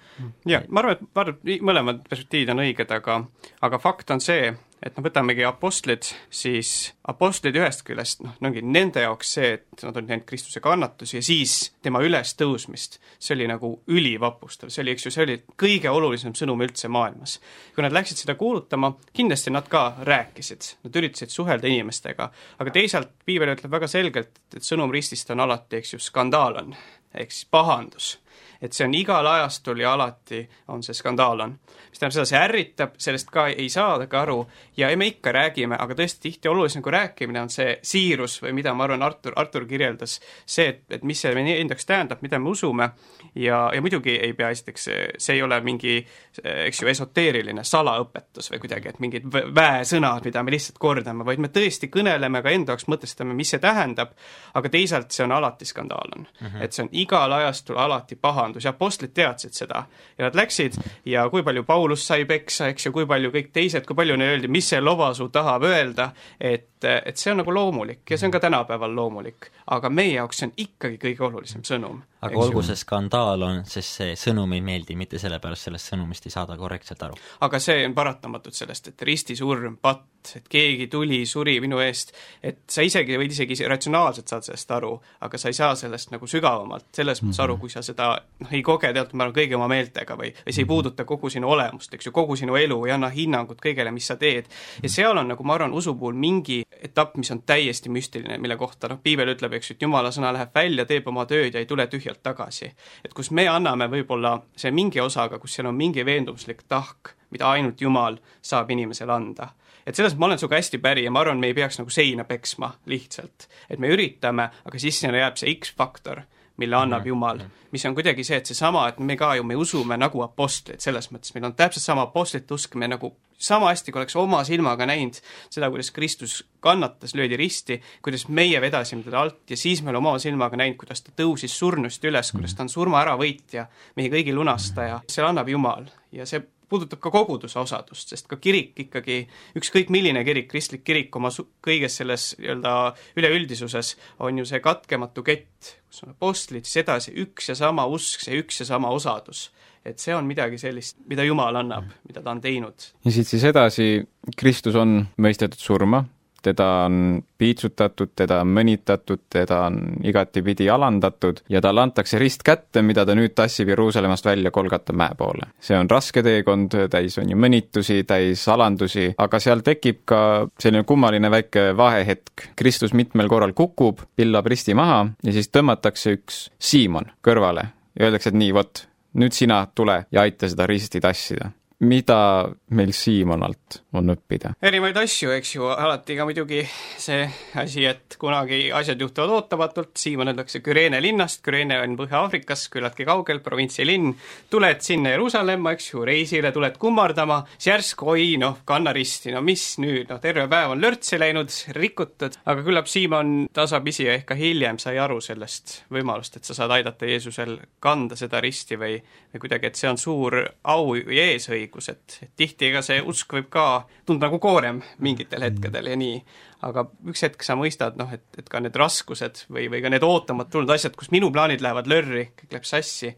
[0.49, 3.21] jah, ma arvan, et, ma arvan, et mõlemad perspektiivid on õiged, aga
[3.65, 4.49] aga fakt on see,
[4.83, 6.71] et noh, võtamegi apostlid, siis
[7.09, 11.23] apostlid ühest küljest, noh, ongi nende jaoks see, et nad olid näinud Kristuse kannatusi ja
[11.25, 16.35] siis tema ülestõusmist, see oli nagu ülivapustav, see oli, eks ju, see oli kõige olulisem
[16.37, 17.39] sõnum üldse maailmas.
[17.75, 23.15] kui nad läksid seda kuulutama, kindlasti nad ka rääkisid, nad üritasid suhelda inimestega, aga teisalt
[23.25, 26.77] piibel ütleb väga selgelt, et sõnum ristist on alati, eks ju, skandaal on,
[27.17, 28.15] ehk siis pahandus
[28.61, 30.41] et see on igal ajastul ja alati
[30.73, 31.55] on see skandaal on.
[31.89, 34.39] mis tähendab seda, see ärritab, sellest ka ei saada ka aru
[34.77, 38.73] ja me ikka räägime, aga tõesti tihti olulisem kui rääkimine on see siirus või mida
[38.73, 42.39] ma arvan, Artur, Artur kirjeldas, see, et, et mis see meie enda jaoks tähendab, mida
[42.39, 42.89] me usume
[43.35, 45.97] ja, ja muidugi ei pea esiteks, see ei ole mingi
[46.43, 51.51] eks ju, esoteeriline salaõpetus või kuidagi, et mingid väesõnad, mida me lihtsalt kordame, vaid me
[51.53, 54.15] tõesti kõneleme ka enda jaoks, mõtestame, mis see tähendab,
[54.55, 56.47] aga teisalt see on alati skandaalne mm.
[56.47, 56.63] -hmm.
[56.63, 59.85] et see on igal ajastul alati paha vabandus ja apostlid teadsid seda.
[60.17, 63.85] ja nad läksid ja kui palju Paulus sai peksa, eks ju, kui palju kõik teised,
[63.85, 68.09] kui palju neile öeldi, mis see lobasuu tahab öelda, et, et see on nagu loomulik
[68.09, 69.51] ja see on ka tänapäeval loomulik.
[69.71, 72.01] aga meie jaoks see on ikkagi kõige olulisem sõnum.
[72.21, 76.33] aga olgu see skandaal on, sest see sõnum ei meeldi, mitte sellepärast sellest sõnumist ei
[76.33, 77.17] saada korrektselt aru.
[77.47, 82.63] aga see on paratamatult sellest, et ristisurm, patt, et keegi tuli, suri minu eest, et
[82.71, 84.93] sa isegi võid isegi ratsionaalselt saad sellest aru,
[85.25, 88.63] aga sa ei saa sellest nagu sügavamalt selles mõttes aru, kui sa seda noh, ei
[88.65, 92.09] koge teatud määral kõigi oma meeltega või, või see ei puuduta kogu sinu olemust, eks
[92.09, 94.49] ju, kogu sinu elu, ei anna hinnangut kõigele, mis sa teed.
[94.83, 98.57] ja seal on nagu ma arvan, usu puhul mingi etapp, mis on täiesti müstiline, mille
[98.57, 101.63] kohta noh, piibel ütleb, eks ju, et jumala sõna läheb välja, teeb oma tööd ja
[101.63, 102.71] ei tule tühjalt tagasi.
[103.03, 107.49] et kus me anname võib-olla see mingi osaga, kus seal on mingi veendumuslik tahk, mida
[107.51, 109.49] ainult Jumal saab inimesele anda
[109.85, 112.23] et selles ma olen sinuga hästi päri ja ma arvan, me ei peaks nagu seina
[112.25, 113.47] peksma lihtsalt.
[113.69, 116.23] et me üritame, aga siis sinna jääb see X-faktor,
[116.57, 117.05] mille annab.
[117.05, 117.41] Jumal,
[117.71, 121.11] mis on kuidagi see, et seesama, et me ka ju, me usume nagu apostlid, selles
[121.11, 124.87] mõttes meil on täpselt sama apostlite usk, me nagu sama hästi, kui oleks oma silmaga
[124.87, 125.19] näinud
[125.51, 130.13] seda, kuidas Kristus kannatas, löödi risti, kuidas meie vedasime teda alt ja siis me oleme
[130.13, 133.67] oma silmaga näinud, kuidas ta tõusis surnust üles, kuidas ta on surma äravõitja,
[133.99, 135.89] meie kõigi lunastaja, selle annab Jumal.
[136.15, 136.39] Ja see
[136.75, 139.21] puudutab ka koguduse osadust, sest ka kirik ikkagi,
[139.59, 142.75] ükskõik milline kirik, kristlik kirik oma su-, kõiges selles nii-öelda
[143.19, 148.25] üleüldisuses on ju see katkematu kett, kus on apostlid, siis edasi üks ja sama usk,
[148.25, 149.49] see üks ja sama osadus.
[149.85, 152.89] et see on midagi sellist, mida Jumal annab, mida ta on teinud.
[153.05, 154.03] ja siit siis edasi,
[154.37, 156.03] Kristus on mõistetud surma,
[156.45, 162.83] teda on piitsutatud, teda on mõnitatud, teda on igatipidi alandatud ja talle antakse rist kätte,
[162.85, 165.49] mida ta nüüd tassib Jeruusalemmast välja Kolgata mäe poole.
[165.59, 170.21] see on raske teekond, täis on ju mõnitusi, täis alandusi, aga seal tekib ka
[170.61, 172.49] selline kummaline väike vahehetk.
[172.55, 178.29] Kristus mitmel korral kukub, pillab risti maha ja siis tõmmatakse üks Siimon kõrvale ja öeldakse,
[178.29, 178.85] et nii, vot,
[179.17, 184.53] nüüd sina tule ja aita seda risti tassida mida meil Siimonalt on õppida?
[184.63, 186.61] erinevaid asju, eks ju, alati ka muidugi
[187.01, 187.25] see
[187.59, 193.41] asi, et kunagi asjad juhtuvad ootamatult, Siimon öeldakse Küreene linnast, Küreene on Põhja-Aafrikas, küllaltki kaugel,
[193.43, 194.13] provintsi linn,
[194.51, 199.43] tuled sinna Jeruusalemma, eks ju, reisile, tuled kummardama, siis järsku oi noh, kanna risti, no
[199.45, 204.39] mis nüüd, noh terve päev on lörtsi läinud, rikutud, aga küllap Siimon tasapisi ehk ka
[204.39, 208.95] hiljem sai aru sellest võimalust, et sa saad aidata Jeesusel kanda seda risti või,
[209.33, 210.39] või kuidagi, et see on suur
[210.71, 213.65] au või eesõigus, õigus, et, tihti ega see usk võib ka
[214.07, 215.49] tunda nagu koorem mingitel mm.
[215.49, 216.21] hetkedel ja nii,
[216.69, 220.05] aga üks hetk sa mõistad, noh, et, et ka need raskused või, või ka need
[220.05, 223.11] ootamata tulnud asjad, kus minu plaanid lähevad lörri, kõik läheb sassi,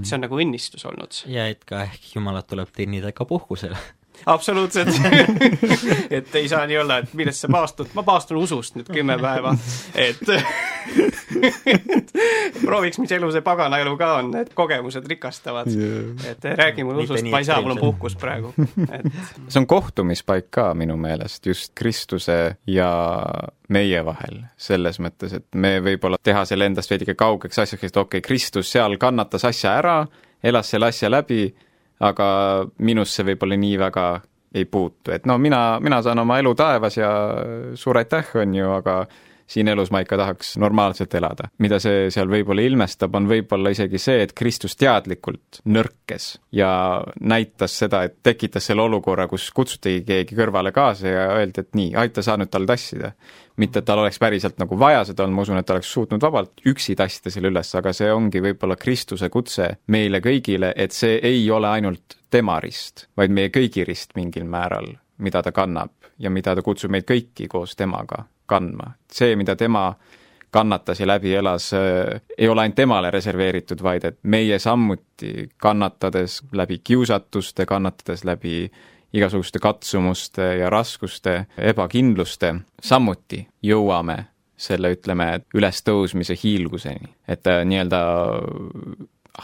[0.00, 1.24] see on nagu õnnistus olnud.
[1.30, 3.76] ja et ka ehk Jumalat tuleb teenida ka puhkusel
[4.26, 4.88] absoluutselt.
[6.10, 9.54] Et ei saa nii olla, et millest sa paastud, ma paastun usust nüüd kümme päeva,
[9.98, 10.22] et
[12.64, 15.70] prooviks, mis elu see pagana elu ka on, et kogemused rikastavad.
[15.70, 16.30] Yeah..
[16.30, 19.08] et räägi mulle usust, ma ei saa, mul on puhkus praegu, et
[19.50, 22.38] see on kohtumispaik ka minu meelest, just Kristuse
[22.70, 22.90] ja
[23.74, 28.20] meie vahel, selles mõttes, et me võib-olla teha selle endast veidike kaugeks asjaks, et okei
[28.20, 29.98] okay,, Kristus seal kannatas asja ära,
[30.44, 31.48] elas selle asja läbi
[32.04, 32.28] aga
[32.78, 34.06] minusse võib-olla nii väga
[34.54, 37.10] ei puutu, et no mina, mina saan oma elu taevas ja
[37.74, 39.00] suur aitäh, on ju, aga
[39.46, 41.48] siin elus ma ikka tahaks normaalselt elada.
[41.58, 46.70] mida see seal võib-olla ilmestab, on võib-olla isegi see, et Kristus teadlikult nõrkes ja
[47.20, 51.94] näitas seda, et tekitas selle olukorra, kus kutsutigi keegi kõrvale kaasa ja öeldi, et nii,
[52.00, 53.12] aita sa nüüd tal tassida.
[53.56, 56.22] mitte, et tal oleks päriselt nagu vaja seda olnud, ma usun, et ta oleks suutnud
[56.22, 61.20] vabalt üksi tassida selle üles, aga see ongi võib-olla Kristuse kutse meile kõigile, et see
[61.22, 66.30] ei ole ainult tema rist, vaid meie kõigi rist mingil määral, mida ta kannab ja
[66.30, 68.92] mida ta kutsub meid kõiki koos temaga kandma.
[69.12, 69.94] see, mida tema
[70.54, 76.42] kannatas ja läbi elas, äh, ei ole ainult temale reserveeritud, vaid et meie samuti kannatades
[76.52, 78.70] läbi kiusatuste, kannatades läbi
[79.14, 84.18] igasuguste katsumuste ja raskuste, ebakindluste, samuti jõuame
[84.56, 87.14] selle, ütleme, ülestõusmise hiilguseni.
[87.28, 88.02] et äh, nii-öelda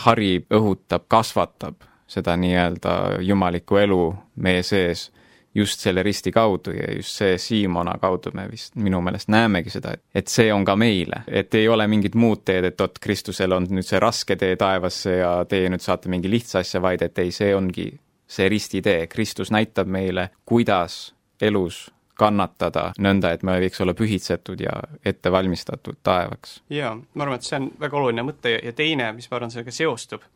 [0.06, 4.04] harib, õhutab, kasvatab seda nii-öelda jumalikku elu
[4.36, 5.10] meie sees
[5.54, 9.94] just selle risti kaudu ja just see Siimona kaudu me vist minu meelest näemegi seda,
[9.96, 13.52] et, et see on ka meile, et ei ole mingit muud teed, et vot Kristusel
[13.56, 17.18] on nüüd see raske tee taevasse ja teie nüüd saate mingi lihtsa asja, vaid et
[17.18, 17.90] ei, see ongi
[18.30, 21.10] see ristitee, Kristus näitab meile, kuidas
[21.42, 21.88] elus
[22.20, 26.60] kannatada nõnda, et me võiks olla pühitsetud ja ette valmistatud taevaks.
[26.70, 29.74] jaa, ma arvan, et see on väga oluline mõte ja teine, mis ma arvan, sellega
[29.74, 30.26] seostub,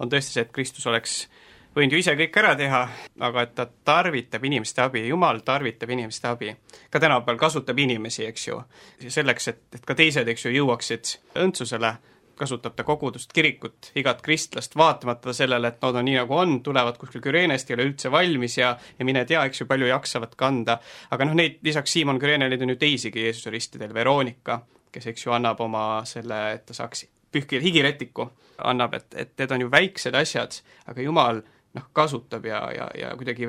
[0.00, 1.18] on tõesti see, et Kristus oleks
[1.74, 2.80] võinud ju ise kõik ära teha,
[3.26, 6.54] aga et ta tarvitab inimeste abi, Jumal tarvitab inimeste abi.
[6.90, 8.62] ka tänapäeval kasutab inimesi, eks ju,
[9.08, 11.96] selleks, et, et ka teised, eks ju, jõuaksid õndsusele,
[12.34, 16.98] kasutab ta kogudust, kirikut, igat kristlast, vaatamata sellele, et nad on nii, nagu on, tulevad
[16.98, 20.78] kuskil Kürenest, ei ole üldse valmis ja ja mine tea, eks ju, palju jaksavad kanda.
[21.10, 24.60] aga noh, neid lisaks Siimon Kürenele on ju teisigi Jeesuse ristidel, Veronika,
[24.92, 29.54] kes eks ju annab oma selle, et ta saaks pühkida higirätiku, annab, et, et need
[29.54, 30.58] on ju väiksed asjad,
[30.90, 31.42] aga Jumal
[31.74, 33.48] noh, kasutab ja, ja, ja kuidagi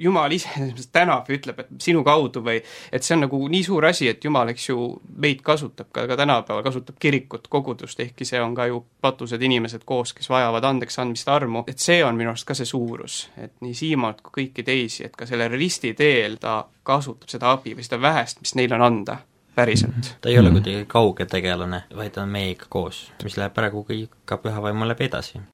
[0.00, 0.48] Jumal ise
[0.92, 2.60] tänab ja ütleb, et sinu kaudu või
[2.92, 4.86] et see on nagu nii suur asi, et Jumal, eks ju,
[5.20, 9.84] meid kasutab ka, ka tänapäeval, kasutab kirikut, kogudust, ehkki see on ka ju patused inimesed
[9.84, 13.76] koos, kes vajavad andeksandmist, armu, et see on minu arust ka see suurus, et nii
[13.76, 18.00] Siimonit kui kõiki teisi, et ka sellel risti teel ta kasutab seda abi või seda
[18.00, 19.20] vähest, mis neil on anda
[19.54, 20.14] päriselt.
[20.20, 23.84] ta ei ole kuidagi kauge tegelane, vaid ta on meiega koos, mis läheb praegu
[24.24, 25.44] ka püha vaimu läbi edasi.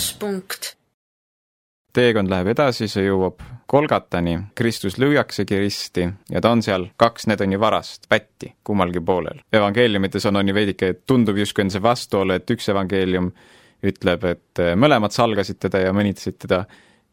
[0.00, 0.76] Plusspunkt
[1.92, 7.58] teekond läheb edasi, see jõuab Kolgatani, Kristus lüüaksegi risti ja ta on seal kaks nedoni
[7.60, 9.42] varast, pätti kummalgi poolel.
[9.52, 13.28] evangeeliumites on, on ju veidike, tundub justkui on see vastuolu, et üks evangeelium
[13.90, 16.64] ütleb, et mõlemad salgasid teda ja mõnitasid teda.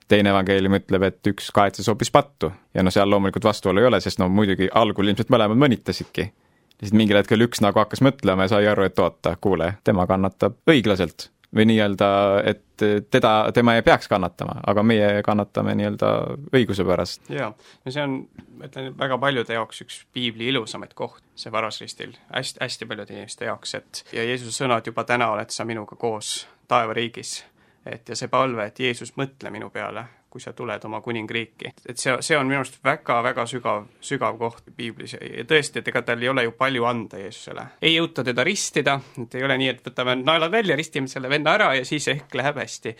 [0.07, 2.47] Teine evangeelium ütleb, et üks kahetses hoopis pattu.
[2.73, 6.29] Ja no seal loomulikult vastuolu ei ole, sest no muidugi algul ilmselt mõlemad mõnitasidki.
[6.77, 10.61] lihtsalt mingil hetkel üks nagu hakkas mõtlema ja sai aru, et oota, kuule, tema kannatab
[10.69, 12.07] õiglaselt või nii-öelda,
[12.49, 16.09] et teda, tema ei peaks kannatama, aga meie kannatame nii-öelda
[16.55, 17.29] õiguse pärast.
[17.31, 17.49] jaa,
[17.85, 18.17] no see on,
[18.57, 23.47] ma ütlen, väga paljude jaoks üks piibli ilusamaid kohti, see varasristil, hästi, hästi paljude inimeste
[23.47, 27.39] jaoks, et ja Jeesuse sõnad, juba täna oled sa minuga koos taevariigis.
[27.87, 31.71] Et ja see palve, et Jeesus, mõtle minu peale, kui sa tuled oma kuningriiki.
[31.89, 36.01] et see, see on minu arust väga-väga sügav, sügav koht piiblis ja tõesti, et ega
[36.05, 37.65] tal ei ole ju palju anda Jeesusele.
[37.81, 41.55] ei jõuta teda ristida, et ei ole nii, et võtame naelad välja, ristime selle venna
[41.57, 42.95] ära ja siis ehk läheb hästi,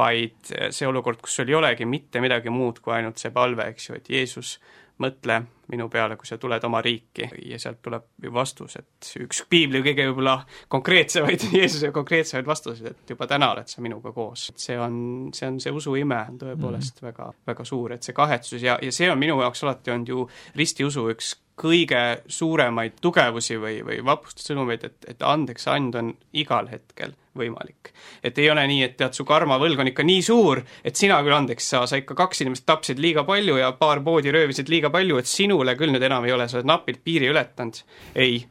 [0.00, 3.90] vaid see olukord, kus sul ei olegi mitte midagi muud kui ainult see palve, eks
[3.90, 4.56] ju, et Jeesus,
[5.00, 9.44] mõtle minu peale, kui sa tuled oma riiki ja sealt tuleb ju vastus, et üks
[9.50, 10.36] piibli kõige võib-olla
[10.72, 14.50] konkreetsemaid, Jeesuse konkreetsemaid vastuseid, et juba täna oled sa minuga koos.
[14.56, 14.96] see on,
[15.36, 18.92] see on see usuime on tõepoolest mm väga, väga suur, et see kahetsus ja, ja
[18.92, 20.26] see on minu jaoks alati olnud ju
[20.58, 27.12] ristiusu üks kõige suuremaid tugevusi või, või vapustussõnumeid, et, et andeks and on igal hetkel
[27.36, 27.92] võimalik.
[28.22, 31.36] et ei ole nii, et tead, su karmavõlg on ikka nii suur, et sina küll
[31.36, 35.20] andeks saa, sa ikka kaks inimest tapsid liiga palju ja paar poodi röövisid liiga palju,
[35.20, 37.82] et sinule küll nüüd enam ei ole, sa oled napilt piiri ületanud.
[38.14, 38.42] ei,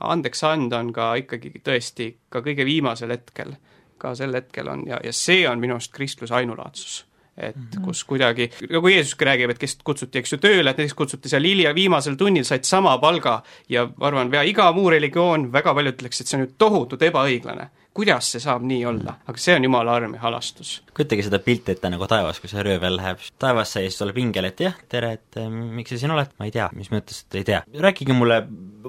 [0.00, 3.56] andeks anda on ka ikkagi tõesti ka kõige viimasel hetkel,
[3.98, 7.02] ka sel hetkel on ja, ja see on minu arust kristluse ainulaadsus
[7.36, 7.84] et mm -hmm.
[7.84, 11.44] kus kuidagi, nagu Jeesuski räägib, et kes kutsuti, eks ju, tööle, et näiteks kutsuti seal
[11.44, 15.94] hilja, viimasel tunnil said sama palga ja ma arvan, pea iga muu religioon, väga paljud
[15.94, 19.66] ütleks, et see on ju tohutult ebaõiglane kuidas see saab nii olla, aga see on
[19.66, 20.80] jumala arm ja halastus.
[20.92, 24.48] kujutage seda pilti ette nagu taevas, kui see röövel läheb taevasse ja siis tuleb ingel,
[24.48, 27.40] et jah, tere, et eh, miks sa siin oled, ma ei tea, mis mõttes, et
[27.40, 27.62] ei tea.
[27.86, 28.42] rääkige mulle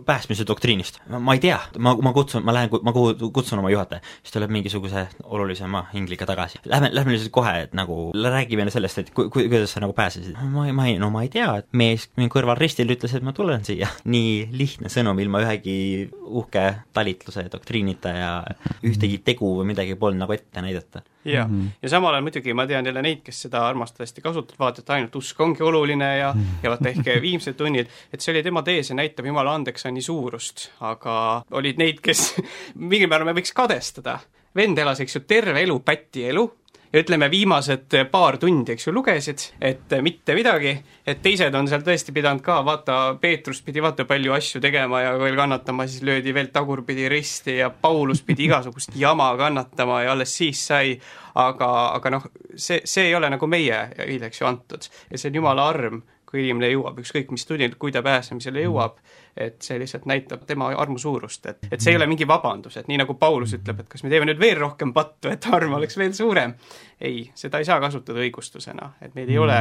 [0.06, 1.00] päästmise doktriinist.
[1.08, 5.06] ma ei tea, ma, ma kutsun, ma lähen, ma kutsun oma juhataja, siis tuleb mingisuguse
[5.24, 6.60] olulisema ingliga tagasi.
[6.66, 10.36] Lähme, lähme lihtsalt kohe, et nagu räägime sellest, et ku-, ku-, kuidas sa nagu pääsesid.
[10.52, 13.24] ma ei, ma ei, no ma ei tea, et mees minu kõrval ristil ütles, et
[13.24, 13.92] ma tulen siia.
[14.16, 15.78] nii lihtne sõnum ilma ühegi
[16.24, 18.34] uhke talitluse doktriinita ja
[18.94, 21.04] ühtegi tegu või midagi polnud nagu ette näidata.
[21.26, 21.70] jaa mm, -hmm.
[21.82, 25.16] ja samal ajal muidugi ma tean jälle neid, kes seda armastavasti kasutavad, vaata, et ainult
[25.16, 26.64] usk ongi oluline ja -hmm.
[26.64, 30.72] ja vaata ehk viimsed tunnid, et see oli tema tee, see näitab Jumala andeksani suurust,
[30.80, 32.36] aga olid neid, kes
[32.92, 34.20] mingil määral me võiks kadestada.
[34.56, 36.52] vend elas, eks ju, terve elu päti elu
[36.94, 40.76] ja ütleme, viimased paar tundi, eks ju, lugesid, et mitte midagi,
[41.08, 45.16] et teised on seal tõesti pidanud ka, vaata, Peetrus pidi vaata palju asju tegema ja
[45.18, 50.36] veel kannatama, siis löödi veel tagurpidi risti ja Paulus pidi igasugust jama kannatama ja alles
[50.38, 50.94] siis sai,
[51.36, 54.90] aga, aga noh, see, see ei ole nagu meie õileks ju antud.
[55.10, 59.02] ja see on jumala arm, kui inimene jõuab, ükskõik mis tunnil, kui ta pääsemisele jõuab,
[59.38, 62.90] et see lihtsalt näitab tema armu suurust, et, et see ei ole mingi vabandus, et
[62.90, 65.98] nii nagu Paulus ütleb, et kas me teeme nüüd veel rohkem pattu, et arm oleks
[65.98, 66.54] veel suurem.
[67.04, 69.58] ei, seda ei saa kasutada õigustusena, et meil ei ole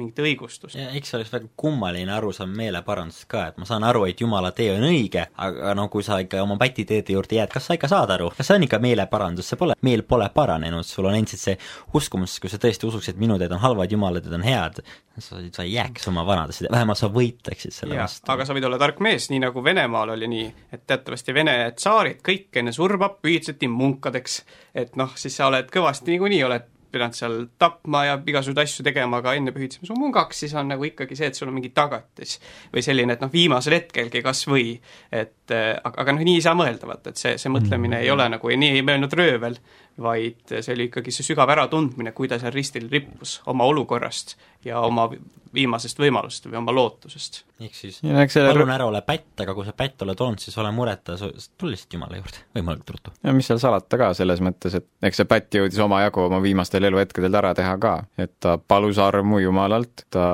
[0.00, 0.76] mingit õigustust.
[0.76, 4.70] eks see oleks väga kummaline arusaam meeleparandusest ka, et ma saan aru, et jumala tee
[4.72, 8.12] on õige, aga no kui sa ikka oma pätiteede juurde jääd, kas sa ikka saad
[8.14, 11.56] aru, kas see on ikka meeleparandus, see pole, meel pole paranenud, sul on endiselt see
[11.98, 14.80] uskumus, kui sa tõesti usuks, et minu teed on halvad, jumala teed on head,
[15.18, 18.28] sa, sa ei jääks oma vanadesse, vähemalt sa võitleksid selle ja, vastu.
[18.32, 21.56] aga sa võid olla tark mees, sees, nii nagu Venemaal oli nii, et teatavasti Vene
[21.76, 24.44] tsaarid kõik enne surma pühitseti munkadeks.
[24.74, 29.20] et noh, siis sa oled kõvasti niikuinii oled pidanud seal tapma ja igasuguseid asju tegema,
[29.22, 32.38] aga enne pühitseme su mungaks, siis on nagu ikkagi see, et sul on mingi tagatis.
[32.74, 34.76] või selline, et noh, viimasel hetkelgi kas või,
[35.12, 38.06] et aga, aga noh, nii ei saa mõelda, vaata, et see, see mõtlemine mm -hmm.
[38.08, 39.58] ei ole nagu, nii ei mõelnud röövel,
[40.02, 44.80] vaid see oli ikkagi see sügav äratundmine, kui ta seal ristil rippus oma olukorrast ja
[44.84, 45.08] oma
[45.56, 47.42] viimasest võimalusest või oma lootusest.
[47.62, 48.50] ehk siis ja, selle...
[48.52, 51.96] palun ära ole pätt, aga kui sa pätt oled olnud, siis ole mureta, tule lihtsalt
[51.96, 53.14] Jumala juurde võimalikult ruttu.
[53.24, 56.85] ja mis seal salata ka, selles mõttes, et eks see pätt jõudis omajagu oma viimastel
[56.88, 60.26] eluhetkedel ära teha ka, et ta palus armu Jumalalt, ta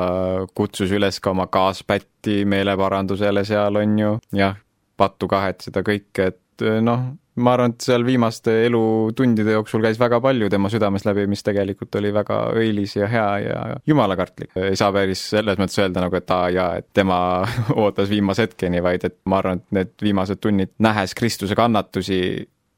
[0.54, 4.56] kutsus üles ka oma kaaspätti meeleparandusele seal, on ju, jah,
[5.00, 10.50] pattu kahetseda kõike, et noh, ma arvan, et seal viimaste elutundide jooksul käis väga palju
[10.52, 14.52] tema südamest läbi, mis tegelikult oli väga õilis ja hea ja jumalakartlik.
[14.56, 17.18] ei saa päris selles mõttes öelda nagu, et aa jaa, et tema
[17.82, 22.20] ootas viimase hetkeni, vaid et ma arvan, et need viimased tunnid, nähes Kristuse kannatusi,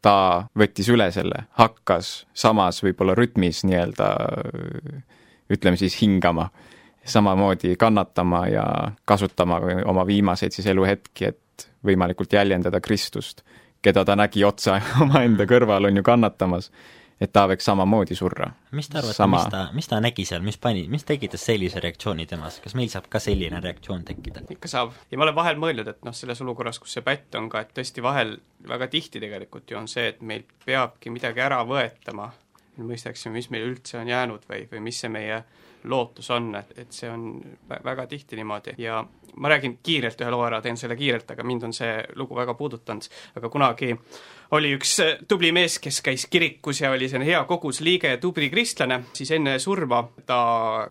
[0.04, 0.16] ta
[0.58, 4.08] võttis üle selle, hakkas samas võib-olla rütmis nii-öelda
[5.54, 6.50] ütleme siis hingama,
[7.04, 8.66] samamoodi kannatama ja
[9.04, 13.44] kasutama oma viimaseid siis eluhetki, et võimalikult jäljendada Kristust
[13.84, 16.70] keda ta nägi otsa omaenda kõrval, on ju kannatamas,
[17.20, 18.50] et ta võiks samamoodi surra.
[18.72, 21.82] mis te arvate Sama..., mis ta, mis ta nägi seal, mis pani, mis tekitas sellise
[21.82, 24.44] reaktsiooni temas, kas meil saab ka selline reaktsioon tekkida?
[24.54, 24.94] ikka saab.
[25.10, 27.74] Ja ma olen vahel mõelnud, et noh, selles olukorras, kus see pätt on ka, et
[27.76, 28.36] tõesti vahel
[28.68, 32.30] väga tihti tegelikult ju on see, et meil peabki midagi ära võetama,
[32.82, 35.44] mõistaksime, mis meil üldse on jäänud või, või mis see meie
[35.84, 37.28] lootus on, et, et see on
[37.84, 38.74] väga tihti niimoodi.
[38.80, 39.04] Ja
[39.36, 42.54] ma räägin kiirelt ühe loo ära, teen selle kiirelt, aga mind on see lugu väga
[42.58, 43.92] puudutanud, aga kunagi
[44.50, 48.50] oli üks äh, tubli mees, kes käis kirikus ja oli selline hea kogusliige ja tubli
[48.52, 50.38] kristlane, siis enne surma ta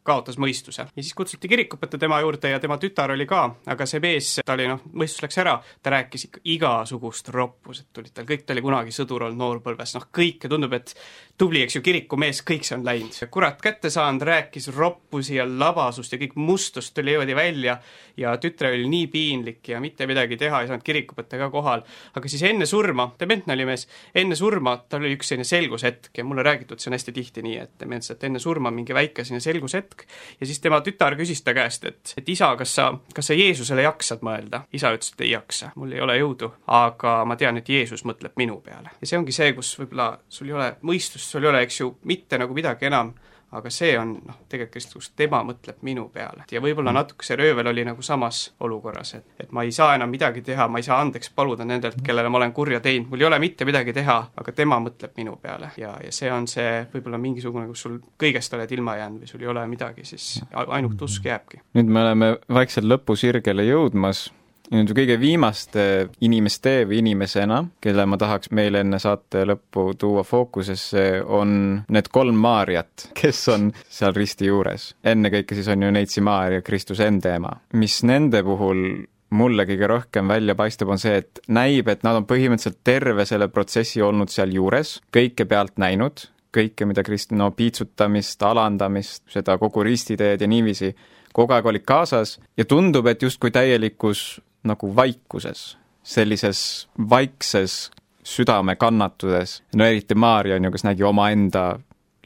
[0.04, 0.88] kaotas mõistuse.
[0.96, 4.56] ja siis kutsuti kirikuõpetaja tema juurde ja tema tütar oli ka, aga see mees, ta
[4.58, 8.66] oli noh, mõistus läks ära, ta rääkis ikka igasugust roppused tulid tal, kõik ta oli
[8.66, 10.96] kunagi sõdur olnud noorpõlves, noh kõike tundub, et
[11.38, 13.16] tubli, eks ju, kirikumees, kõik see on läinud.
[13.32, 17.78] kurat kätte saanud, rääkis roppusi ja labasust ja kõik mustust tuli niimoodi välja
[18.18, 21.84] ja tütrel oli nii piinlik ja mitte midagi teha, ei saanud kirikuõpetaja ka kohal.
[22.14, 26.26] aga siis enne surma, dementne oli mees, enne surma tal oli üks selline selgushetk ja
[26.28, 30.06] mulle räägitud, see on hästi tihti nii, et dementsed enne surma mingi väike selline selgushetk
[30.40, 33.86] ja siis tema tütar küsis ta käest, et, et isa, kas sa, kas sa Jeesusele
[33.88, 34.64] jaksad mõelda?
[34.74, 38.38] isa ütles, et ei jaksa, mul ei ole jõudu, aga ma tean, et Jeesus mõtleb
[38.40, 38.96] minu peale.
[39.02, 41.94] ja see ongi see, kus võib-olla sul ei ole mõistust, sul ei ole, eks ju,
[42.10, 43.14] mitte nagu midagi enam,
[43.54, 46.48] aga see on noh, tegelikult Kristus, tema mõtleb minu peale.
[46.52, 46.98] ja võib-olla mm.
[46.98, 50.68] natuke see röövel oli nagu samas olukorras, et, et ma ei saa enam midagi teha,
[50.68, 53.68] ma ei saa andeks paluda nendelt, kellele ma olen kurja teinud, mul ei ole mitte
[53.70, 55.72] midagi teha, aga tema mõtleb minu peale.
[55.78, 59.46] ja, ja see on see võib-olla mingisugune, kus sul kõigest oled ilma jäänud või sul
[59.46, 61.62] ei ole midagi, siis ainult usk jääbki.
[61.78, 64.30] nüüd me oleme vaikselt lõpusirgele jõudmas
[64.72, 65.86] nüüd kõige viimaste
[66.24, 72.40] inimeste või inimesena, kelle ma tahaks meile enne saate lõppu tuua fookusesse, on need kolm
[72.44, 74.94] Maarjat, kes on seal risti juures.
[75.04, 77.52] ennekõike siis on ju Neitsi Maarja, Kristuse enda ema.
[77.74, 82.28] mis nende puhul mulle kõige rohkem välja paistab, on see, et näib, et nad on
[82.30, 89.26] põhimõtteliselt terve selle protsessi olnud sealjuures, kõike pealt näinud, kõike, mida Krist-, no piitsutamist, alandamist,
[89.34, 90.94] seda kogu ristiteed ja niiviisi,
[91.34, 97.92] kogu aeg olid kaasas ja tundub, et justkui täielikus nagu vaikuses, sellises vaikses
[98.24, 101.66] südamekannatuses, no eriti Maarja on ju, kes nägi omaenda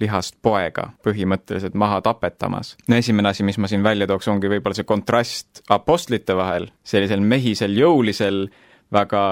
[0.01, 2.75] lihast poega põhimõtteliselt maha tapetamas.
[2.87, 7.21] no esimene asi, mis ma siin välja tooks, ongi võib-olla see kontrast apostlite vahel, sellisel
[7.21, 8.45] mehisel, jõulisel,
[8.93, 9.23] väga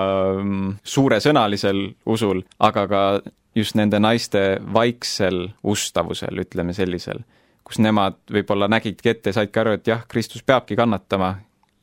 [0.42, 3.02] mm, suuresõnalisel usul, aga ka
[3.56, 7.22] just nende naiste vaiksel ustavusel, ütleme sellisel,
[7.64, 11.36] kus nemad võib-olla nägidki ette, saidki aru, et jah, Kristus peabki kannatama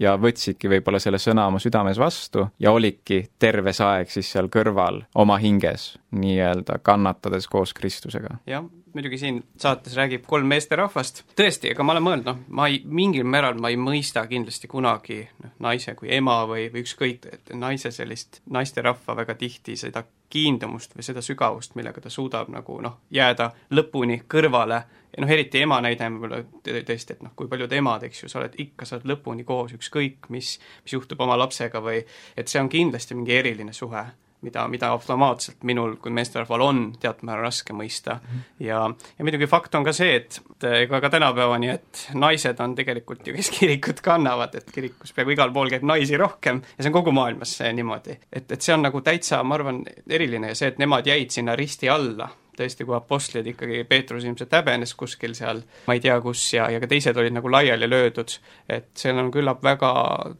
[0.02, 4.50] ja võtsidki võib-olla selle sõna oma südames vastu ja olidki terve see aeg siis seal
[4.52, 8.36] kõrval oma hinges nii-öelda kannatades koos Kristusega.
[8.46, 12.82] jah, muidugi siin saates räägib kolm meesterahvast, tõesti, ega ma olen mõelnud, noh, ma ei,
[12.84, 17.54] mingil määral ma ei mõista kindlasti kunagi noh, naise kui ema või, või ükskõik, et
[17.56, 22.98] naise sellist, naisterahva väga tihti seda kiindumust või seda sügavust, millega ta suudab nagu noh,
[23.12, 24.82] jääda lõpuni kõrvale
[25.20, 28.56] noh, eriti ema näide võib-olla tõesti, et noh, kui paljud emad, eks ju, sa oled
[28.64, 32.00] ikka, sa oled lõpuni koos, ükskõik mis, mis juhtub oma lapsega või
[32.36, 34.06] et see on kindlasti mingi eriline suhe
[34.42, 38.28] mida, mida automaatselt minul kui meesterahval on teatud määral raske mõista mm.
[38.28, 38.66] -hmm.
[38.66, 38.80] ja,
[39.18, 40.40] ja muidugi fakt on ka see, et
[40.82, 45.52] ega ka tänapäevani, et naised on tegelikult ju, kes kirikut kannavad, et kirikus peaaegu igal
[45.52, 48.18] pool käib naisi rohkem ja see on kogu maailmas niimoodi.
[48.32, 51.56] et, et see on nagu täitsa, ma arvan, eriline ja see, et nemad jäid sinna
[51.56, 56.44] risti alla, tõesti, kui apostlid ikkagi, Peetrus ilmselt häbenes kuskil seal, ma ei tea kus,
[56.52, 58.36] ja, ja ka teised olid nagu laiali löödud,
[58.68, 59.92] et see on küllap väga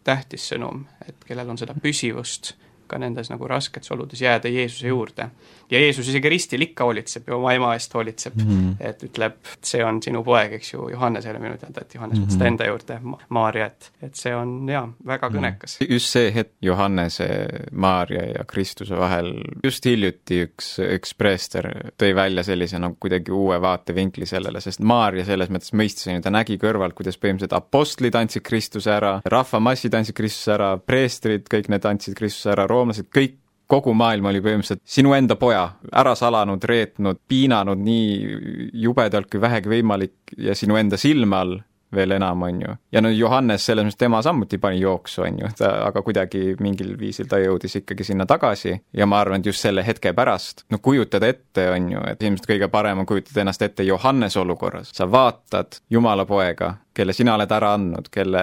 [0.05, 2.55] tähtis sõnum, et kellel on seda püsivust
[2.93, 5.31] ka nendes nagu rasketes oludes jääda Jeesuse juurde.
[5.73, 8.75] Ja Jeesus isegi ristil ikka hoolitseb ja oma ema eest hoolitseb mm, -hmm.
[8.91, 12.41] et ütleb, see on sinu poeg, eks ju, Johannesele minu teada, et Johannes võttis mm
[12.41, 12.45] -hmm.
[12.45, 15.39] ta enda juurde Ma, Maarja, et, et see on jaa, väga mhm.
[15.39, 15.87] kõnekas mm.
[15.87, 15.93] -hmm.
[15.93, 17.29] just see hetk Johannese,
[17.73, 19.33] Maarja ja Kristuse vahel,
[19.65, 21.71] just hiljuti üks, üks preester
[22.03, 26.23] tõi välja sellise nagu kuidagi uue vaatevinkli sellele, sest Maarja selles mõttes mõistis, on ju,
[26.23, 31.69] ta nägi kõrvalt, kuidas põhimõtteliselt apostlid andsid Kristuse ära, rahvamassid andsid Kristuse ära, preestrid, kõik
[31.69, 33.42] need andsid Kristuse ära, roomlased, kõik
[33.73, 35.65] kogu maailm oli põhimõtteliselt sinu enda poja,
[35.97, 41.61] ära salanud, reetnud, piinanud nii jubedalt kui vähegi võimalik ja sinu enda silme all
[41.93, 42.75] veel enam, on ju.
[42.93, 46.95] ja no Johannes, selles mõttes tema samuti pani jooksu, on ju, ta aga kuidagi mingil
[47.01, 50.81] viisil ta jõudis ikkagi sinna tagasi ja ma arvan, et just selle hetke pärast, no
[50.83, 55.09] kujutada ette, on ju, et ilmselt kõige parem on kujutada ennast ette Johannese olukorras, sa
[55.11, 58.43] vaatad Jumala poega, kelle sina oled ära andnud, kelle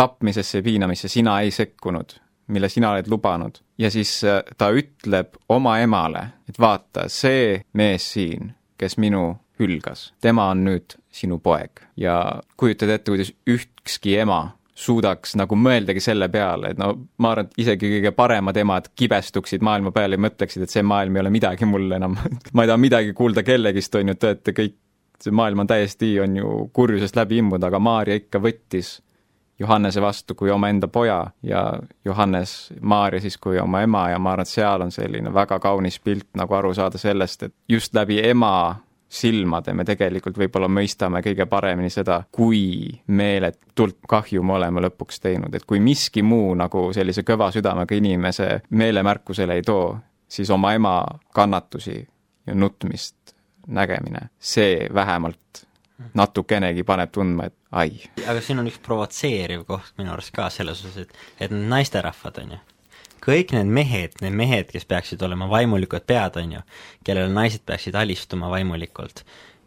[0.00, 2.16] tapmisesse ja piinamisse sina ei sekkunud,
[2.50, 3.60] mille sina oled lubanud.
[3.78, 10.10] ja siis äh, ta ütleb oma emale, et vaata, see mees siin, kes minu hülgas,
[10.20, 11.84] tema on nüüd sinu poeg.
[11.96, 14.42] ja kujutad ette, kuidas ükski ema
[14.80, 19.64] suudaks nagu mõeldagi selle peale, et no ma arvan, et isegi kõige paremad emad kibestuksid
[19.66, 22.16] maailma peale ja mõtleksid, et see maailm ei ole midagi mulle enam
[22.54, 24.76] ma ei taha midagi kuulda kellegist, on ju, te olete kõik,
[25.20, 28.98] see maailm on täiesti, on ju, kurjusest läbi imbunud, aga Maarja ikka võttis
[29.60, 34.48] Johannese vastu kui omaenda poja ja Johannes Maarja siis kui oma ema ja ma arvan,
[34.48, 38.76] et seal on selline väga kaunis pilt nagu aru saada sellest, et just läbi ema
[39.10, 45.54] silmade me tegelikult võib-olla mõistame kõige paremini seda, kui meeletult kahju me oleme lõpuks teinud,
[45.54, 49.96] et kui miski muu nagu sellise kõva südamega inimese meelemärkusele ei too,
[50.30, 50.94] siis oma ema
[51.34, 51.98] kannatusi
[52.46, 53.34] ja nutmist
[53.66, 55.66] nägemine, see vähemalt
[56.16, 58.00] natukenegi paneb tundma, et ai.
[58.26, 62.56] aga siin on üks provotseeriv koht minu arust ka selles osas, et, et naisterahvad, on
[62.56, 62.60] ju
[63.20, 66.62] kõik need mehed, need mehed, kes peaksid olema vaimulikud pead, on ju,
[67.04, 69.24] kellele naised peaksid alistuma vaimulikult,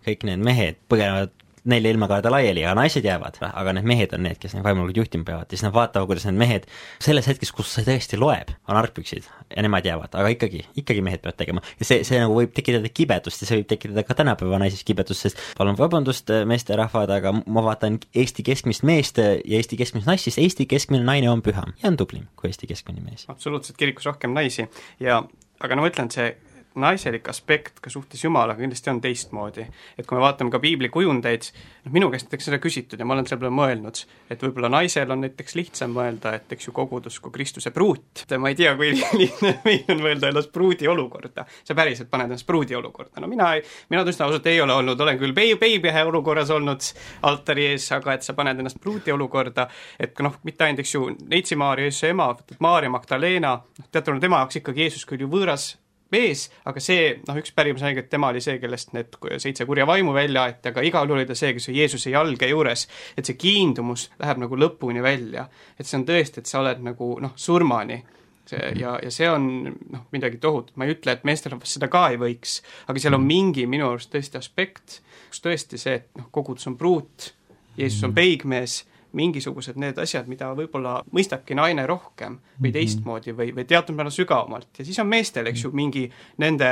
[0.08, 1.36] kõik need mehed põgenevad
[1.70, 5.28] nelja ilmakaarde laiali ja naised jäävad, aga need mehed on need, kes neid vaimulikult juhtima
[5.28, 6.68] peavad, siis nad vaatavad, kuidas need mehed
[7.04, 11.24] selles hetkes, kus see tõesti loeb, on argpüksid ja nemad jäävad, aga ikkagi, ikkagi mehed
[11.24, 11.64] peavad tegema.
[11.80, 15.28] ja see, see nagu võib tekitada kibedust ja see võib tekitada ka tänapäeva naises kibedust,
[15.28, 20.40] sest palun vabandust, meesterahvad, aga ma vaatan Eesti keskmist meest ja Eesti keskmist naist, siis
[20.44, 23.28] Eesti keskmine naine on püham ja on tublim kui Eesti keskmine mees.
[23.32, 24.68] absoluutselt, kirikus rohkem naisi
[25.00, 25.24] ja
[25.64, 26.34] aga no ma ütlen, see
[26.76, 29.68] naiselik aspekt ka suhtes Jumalaga kindlasti on teistmoodi.
[29.98, 31.50] et kui me vaatame ka piibli kujundeid,
[31.86, 35.12] noh minu käest näiteks seda küsitud ja ma olen selle peale mõelnud, et võib-olla naisel
[35.12, 38.94] on näiteks lihtsam mõelda, et eks ju kogudus kui Kristuse pruut, ma ei tea, kui
[39.22, 41.46] lihtne meil on mõelda ennast pruudi olukorda.
[41.64, 43.54] sa päriselt paned ennast pruudi olukorda, no mina
[43.90, 46.86] mina tunnistan ausalt, ei ole olnud, olen küll beib-, beebihe olukorras olnud
[47.30, 49.68] altari ees, aga et sa paned ennast pruudi olukorda,
[50.00, 52.32] et noh, mitte ainult, eks ju, Neitsi Maarja, Jeesuse ema,
[52.64, 55.74] Maarja Magdalena, noh, teatavasti tema jaoks ikkagi Jeesus küll ju võõras
[56.14, 59.88] mees, aga see, noh, üks pärimus on et tema oli see, kellest need seitse kurja
[59.90, 62.88] vaimu välja aeti, aga igal juhul oli ta see, kes oli Jeesuse jalge juures.
[63.18, 65.48] et see kiindumus läheb nagu lõpuni välja.
[65.80, 68.02] et see on tõesti, et sa oled nagu noh, surmani
[68.50, 72.08] see ja, ja see on noh, midagi tohutut, ma ei ütle, et meesterahvas seda ka
[72.12, 72.60] ei võiks,
[72.92, 75.00] aga seal on mingi minu arust tõesti aspekt,
[75.30, 77.32] kus tõesti see, et noh, kogudus on pruut,
[77.78, 78.84] Jeesus on peigmees
[79.14, 82.76] mingisugused need asjad, mida võib-olla mõistabki naine rohkem või mhm.
[82.78, 86.06] teistmoodi või, või teatud määral sügavamalt ja siis on meestel, eks ju, mingi
[86.42, 86.72] nende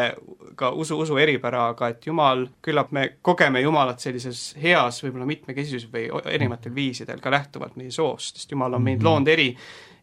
[0.59, 5.91] ka usu, usu eripära, aga et Jumal, küllap me kogeme Jumalat sellises heas võib-olla mitmekesisuses
[5.93, 9.07] või erinevatel viisidel ka lähtuvalt meie soost, sest Jumal on meid mhm.
[9.09, 9.51] loonud eri,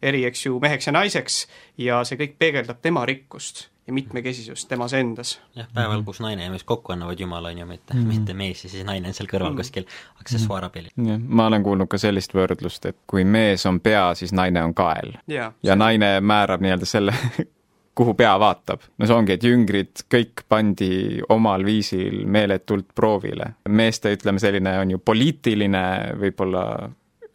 [0.01, 1.41] eri, eks ju, meheks ja naiseks
[1.77, 5.39] ja see kõik peegeldab tema rikkust ja mitmekesisust temas endas.
[5.57, 8.07] jah, päeval, kus naine ja mees kokku annavad Jumala, on ju, mitte mm, -hmm.
[8.07, 9.57] mitte mees ja siis naine on seal kõrval mm -hmm.
[9.57, 9.83] kuskil
[10.21, 10.89] aksessuaarapilli.
[10.97, 11.09] -hmm.
[11.09, 14.73] jah, ma olen kuulnud ka sellist võrdlust, et kui mees on pea, siis naine on
[14.73, 15.53] kael yeah..
[15.63, 17.13] ja naine määrab nii-öelda selle
[17.99, 18.79] kuhu pea vaatab.
[18.97, 23.53] no see ongi, et jüngrid kõik pandi omal viisil meeletult proovile.
[23.69, 25.85] meeste, ütleme, selline on ju poliitiline
[26.19, 26.63] võib-olla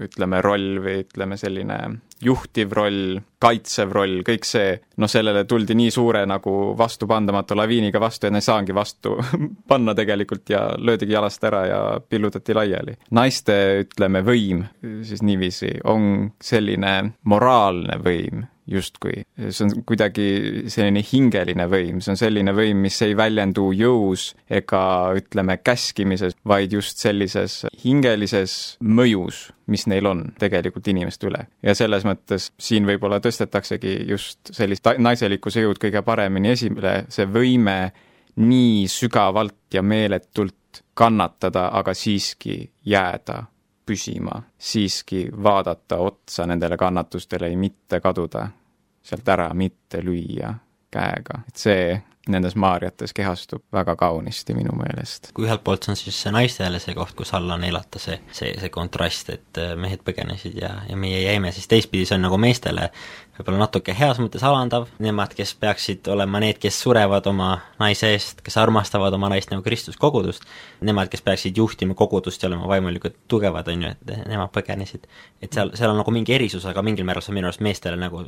[0.09, 1.79] ütleme, roll või ütleme, selline
[2.25, 8.29] juhtiv roll, kaitsev roll, kõik see, noh, sellele tuldi nii suure nagu vastupandamatu laviiniga vastu,
[8.29, 9.17] et nad ei saanudki vastu
[9.71, 12.97] panna tegelikult ja löödigi jalast ära ja pillutati laiali.
[13.11, 14.65] naiste, ütleme, võim
[15.05, 16.97] siis niiviisi on selline
[17.29, 19.25] moraalne võim justkui.
[19.51, 20.27] see on kuidagi
[20.73, 24.81] selline hingeline võim, see on selline võim, mis ei väljendu jõus ega
[25.19, 31.47] ütleme, käskimises, vaid just sellises hingelises mõjus, mis neil on tegelikult inimeste üle.
[31.63, 37.79] ja selles mõttes siin võib-olla tõstetaksegi just sellist naiselikkuse jõud kõige paremini esile, see võime
[38.41, 43.45] nii sügavalt ja meeletult kannatada, aga siiski jääda
[43.87, 48.49] püsima, siiski vaadata otsa nendele kannatustele, ei mitte kaduda.
[49.05, 50.55] sealt ära mitte lüüa
[50.91, 51.89] käega, et see
[52.29, 55.31] nendes maarjates kehastub väga kaunisti minu meelest.
[55.37, 58.55] kui ühelt poolt see on siis see naistele see koht, kus alla neelata see, see,
[58.61, 62.39] see kontrast, et äh, mehed põgenesid ja, ja meie jäime, siis teistpidi see on nagu
[62.41, 62.89] meestele
[63.35, 68.43] võib-olla natuke heas mõttes alandav, nemad, kes peaksid olema need, kes surevad oma naise eest,
[68.47, 70.47] kes armastavad oma naist nagu Kristus kogudust,
[70.87, 75.09] nemad, kes peaksid juhtima kogudust ja olema vaimulikult tugevad, on ju, et nemad põgenesid.
[75.43, 77.99] et seal, seal on nagu mingi erisus, aga mingil määral see on minu arust meestele
[78.01, 78.23] nagu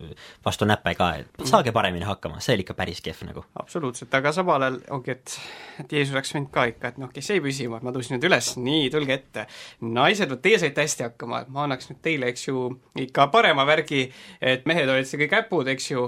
[0.44, 3.44] vastu näppe ka, et saage paremini hakkama, see oli ikka päris kehv nagu.
[3.62, 5.38] absoluutselt, aga samal ajal ongi, et
[5.80, 8.26] et Jeesus oleks võinud ka ikka, et noh, kes jäi püsima, et ma tõusin nüüd
[8.28, 9.46] üles, nii, tulge ette.
[9.80, 12.66] naised, vot teie saite hästi hakkama, et ma annaks nüüd teile, eks ju,
[13.06, 14.06] ikka parema värgi,
[14.40, 16.06] et mehed olid kõik käpud, eks ju,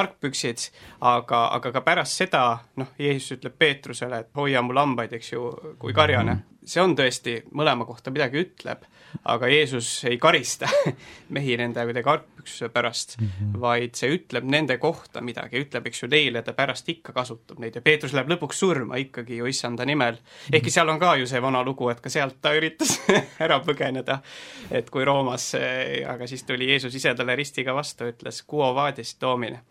[0.00, 0.66] argpüksid,
[1.00, 2.44] aga, aga ka pärast seda
[2.80, 6.40] noh, Jeesus ütleb Peetrusele, et hoia mu lambaid, eks ju, kui karjane.
[6.70, 8.84] See on tõesti, mõlema kohta midagi ütleb,
[9.30, 10.68] aga Jeesus ei karista
[11.36, 13.56] mehi nende kuidagi argpüksuse pärast mm, -hmm.
[13.60, 17.76] vaid see ütleb nende kohta midagi, ütleb, eks ju, neile ta pärast ikka kasutab neid
[17.76, 20.20] ja Peetrus läheb lõpuks surma ikkagi ju issanda nimel.
[20.52, 23.00] ehkki seal on ka ju see vana lugu, et ka sealt ta üritas
[23.44, 24.20] ära põgeneda,
[24.70, 25.52] et kui Roomas,
[26.06, 29.64] aga siis tuli Jeesus ise talle ristiga vastu, ütles quo vadis domine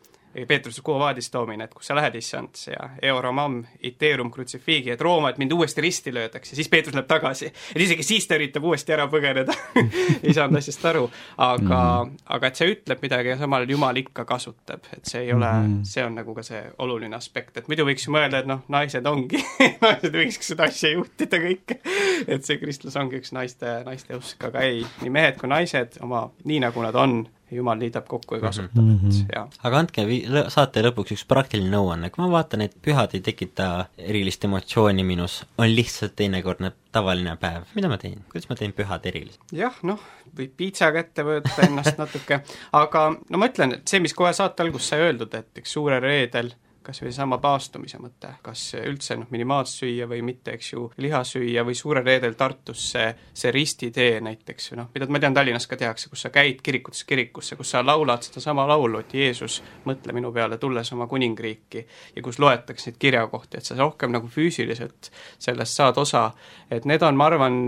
[0.47, 5.31] Peetruse Quo Vadis toomine, et kus sa lähed, issand, ja Euromam iterum crucifigi, et Rooma,
[5.31, 7.49] et mind uuesti risti löödakse, siis Peetrus läheb tagasi.
[7.75, 9.55] et isegi siis ta üritab uuesti ära põgeneda
[10.25, 12.23] ei saanud asjast aru, aga mm, -hmm.
[12.37, 15.51] aga et see ütleb midagi ja samal ajal Jumal ikka kasutab, et see ei ole
[15.51, 15.83] mm, -hmm.
[15.83, 19.05] see on nagu ka see oluline aspekt, et muidu võiks ju mõelda, et noh, naised
[19.05, 19.43] ongi
[19.85, 21.79] naised võikski seda asja juhtida kõike
[22.33, 26.27] et see kristlus ongi üks naiste, naiste usk, aga ei, nii mehed kui naised oma,
[26.45, 29.21] nii nagu nad on jumal liidab kokku ja kasutab mm, -hmm.
[29.21, 29.49] et jaa.
[29.63, 33.69] aga andke vi-, saate lõpuks üks praktiline nõuanne, kui ma vaatan, et pühad ei tekita
[33.97, 36.61] erilist emotsiooni minus, on lihtsalt teinekord
[36.91, 39.41] tavaline päev, mida ma teen, kuidas ma teen pühad erilised?
[39.51, 40.01] jah, noh,
[40.37, 42.41] võib piitsa kätte võtta ennast natuke,
[42.71, 46.01] aga no ma ütlen, et see, mis kohe saate alguses sai öeldud, et eks suurel
[46.05, 46.53] reedel
[46.83, 51.21] kas või seesama paastumise mõte, kas üldse noh, minimaalselt süüa või mitte, eks ju, liha
[51.27, 55.67] süüa või Suurel reedel Tartus see, see ristitee näiteks või noh, mida ma tean, Tallinnas
[55.69, 59.59] ka tehakse, kus sa käid kirikutest kirikusse, kus sa laulad sedasama laulu, et Jeesus,
[59.89, 64.31] mõtle minu peale, tulles oma kuningriiki, ja kus loetakse neid kirjakohti, et sa rohkem nagu
[64.31, 66.29] füüsiliselt sellest saad osa,
[66.71, 67.59] et need on, ma arvan,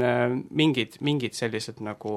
[0.50, 2.16] mingid, mingid sellised nagu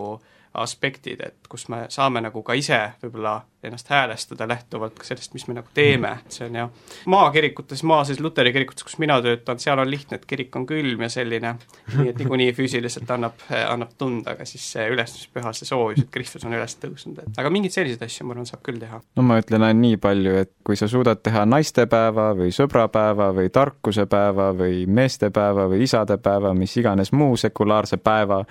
[0.54, 5.46] aspektid, et kus me saame nagu ka ise võib-olla ennast häälestada lähtuvalt ka sellest, mis
[5.48, 6.70] me nagu teeme, et see on jah,
[7.10, 11.04] maakirikutes, maa siis luteri kirikutes, kus mina töötan, seal on lihtne, et kirik on külm
[11.04, 11.54] ja selline,
[11.94, 16.46] nii et niikuinii füüsiliselt annab, annab tunda, aga siis see ülestõusmispüha, see soojus, et Kristus
[16.48, 19.00] on üles tõusnud, et aga mingeid selliseid asju, ma arvan, saab küll teha.
[19.16, 23.50] no ma ütlen ainult nii palju, et kui sa suudad teha naistepäeva või sõbrapäeva või
[23.54, 28.44] tarkusepäeva või meestepäeva või isadepäeva, mis iganes muu sekulaarse päeva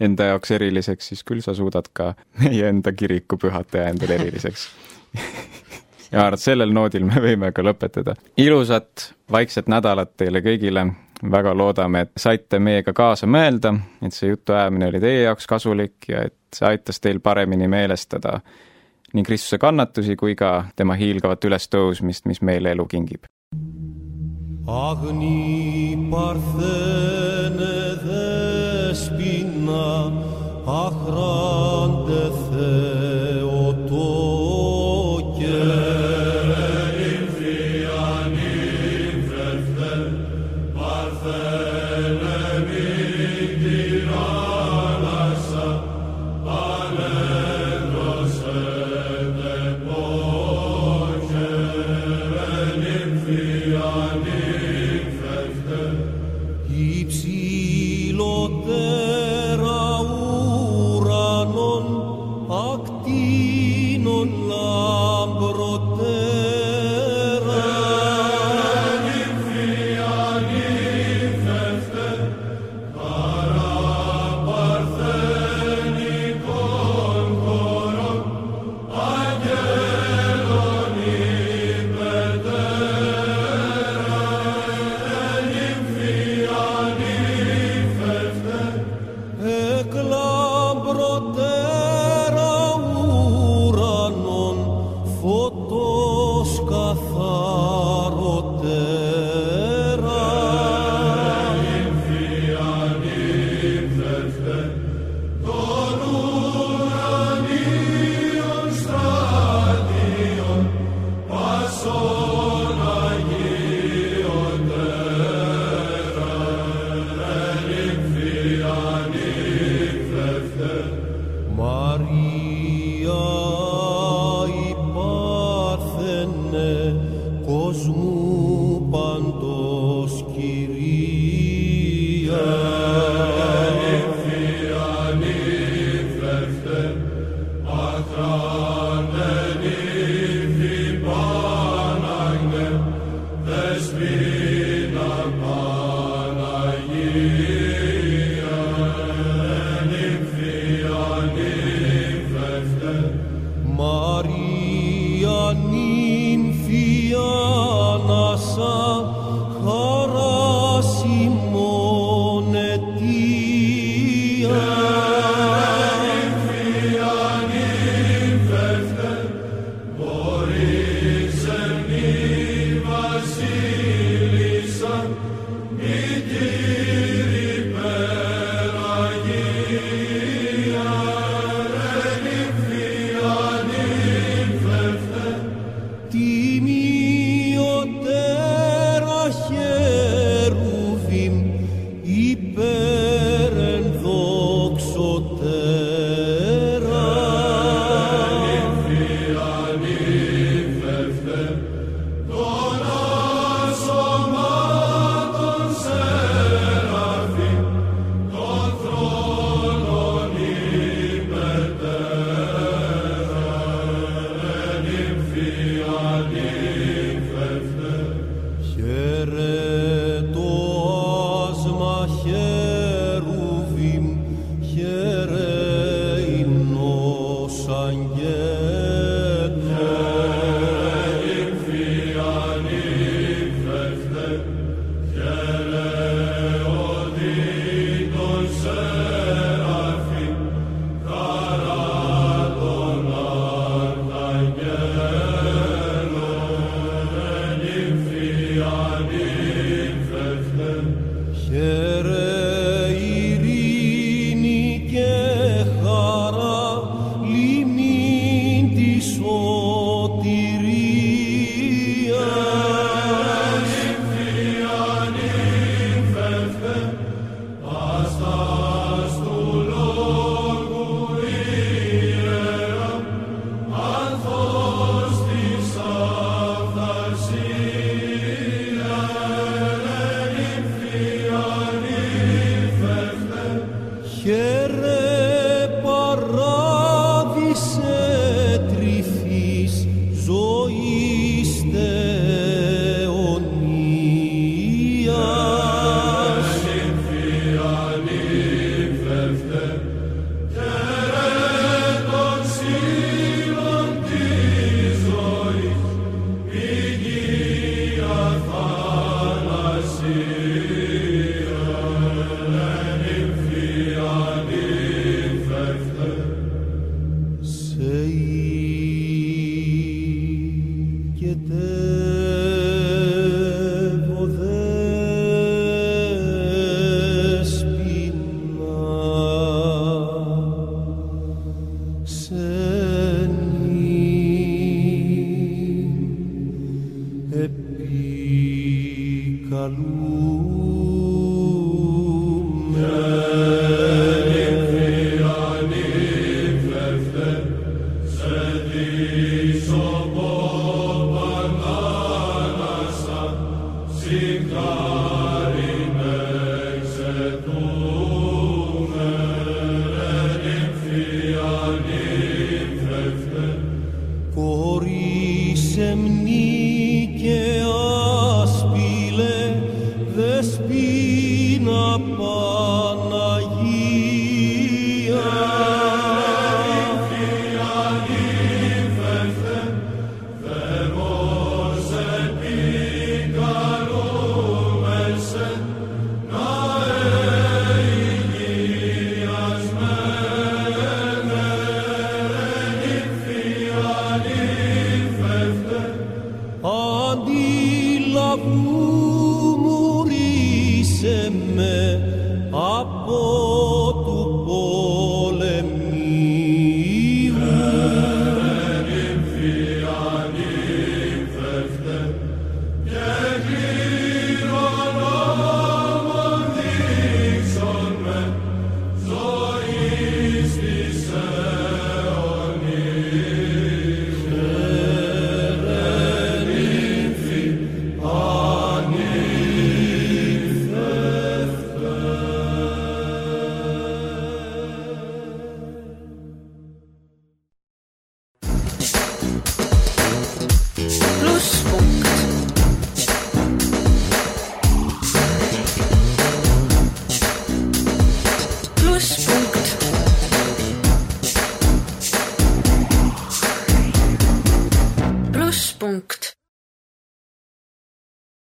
[0.00, 4.59] enda jaoks eriliseks, siis küll sa suudad ka meie enda kiriku pühad teha endale eriliseks
[6.12, 8.16] ja arvan, et sellel noodil me võime ka lõpetada.
[8.36, 10.86] ilusat vaikset nädalat teile kõigile,
[11.30, 16.24] väga loodame, et saite meiega kaasa mõelda, et see jutuajamine oli teie jaoks kasulik ja
[16.30, 18.40] et see aitas teil paremini meelestada
[19.12, 23.26] nii Kristuse kannatusi kui ka tema hiilgavat ülestõusmist, mis meile elu kingib.
[24.70, 27.72] Agni parthene
[28.04, 29.86] despina
[30.70, 33.49] ahrande theotoke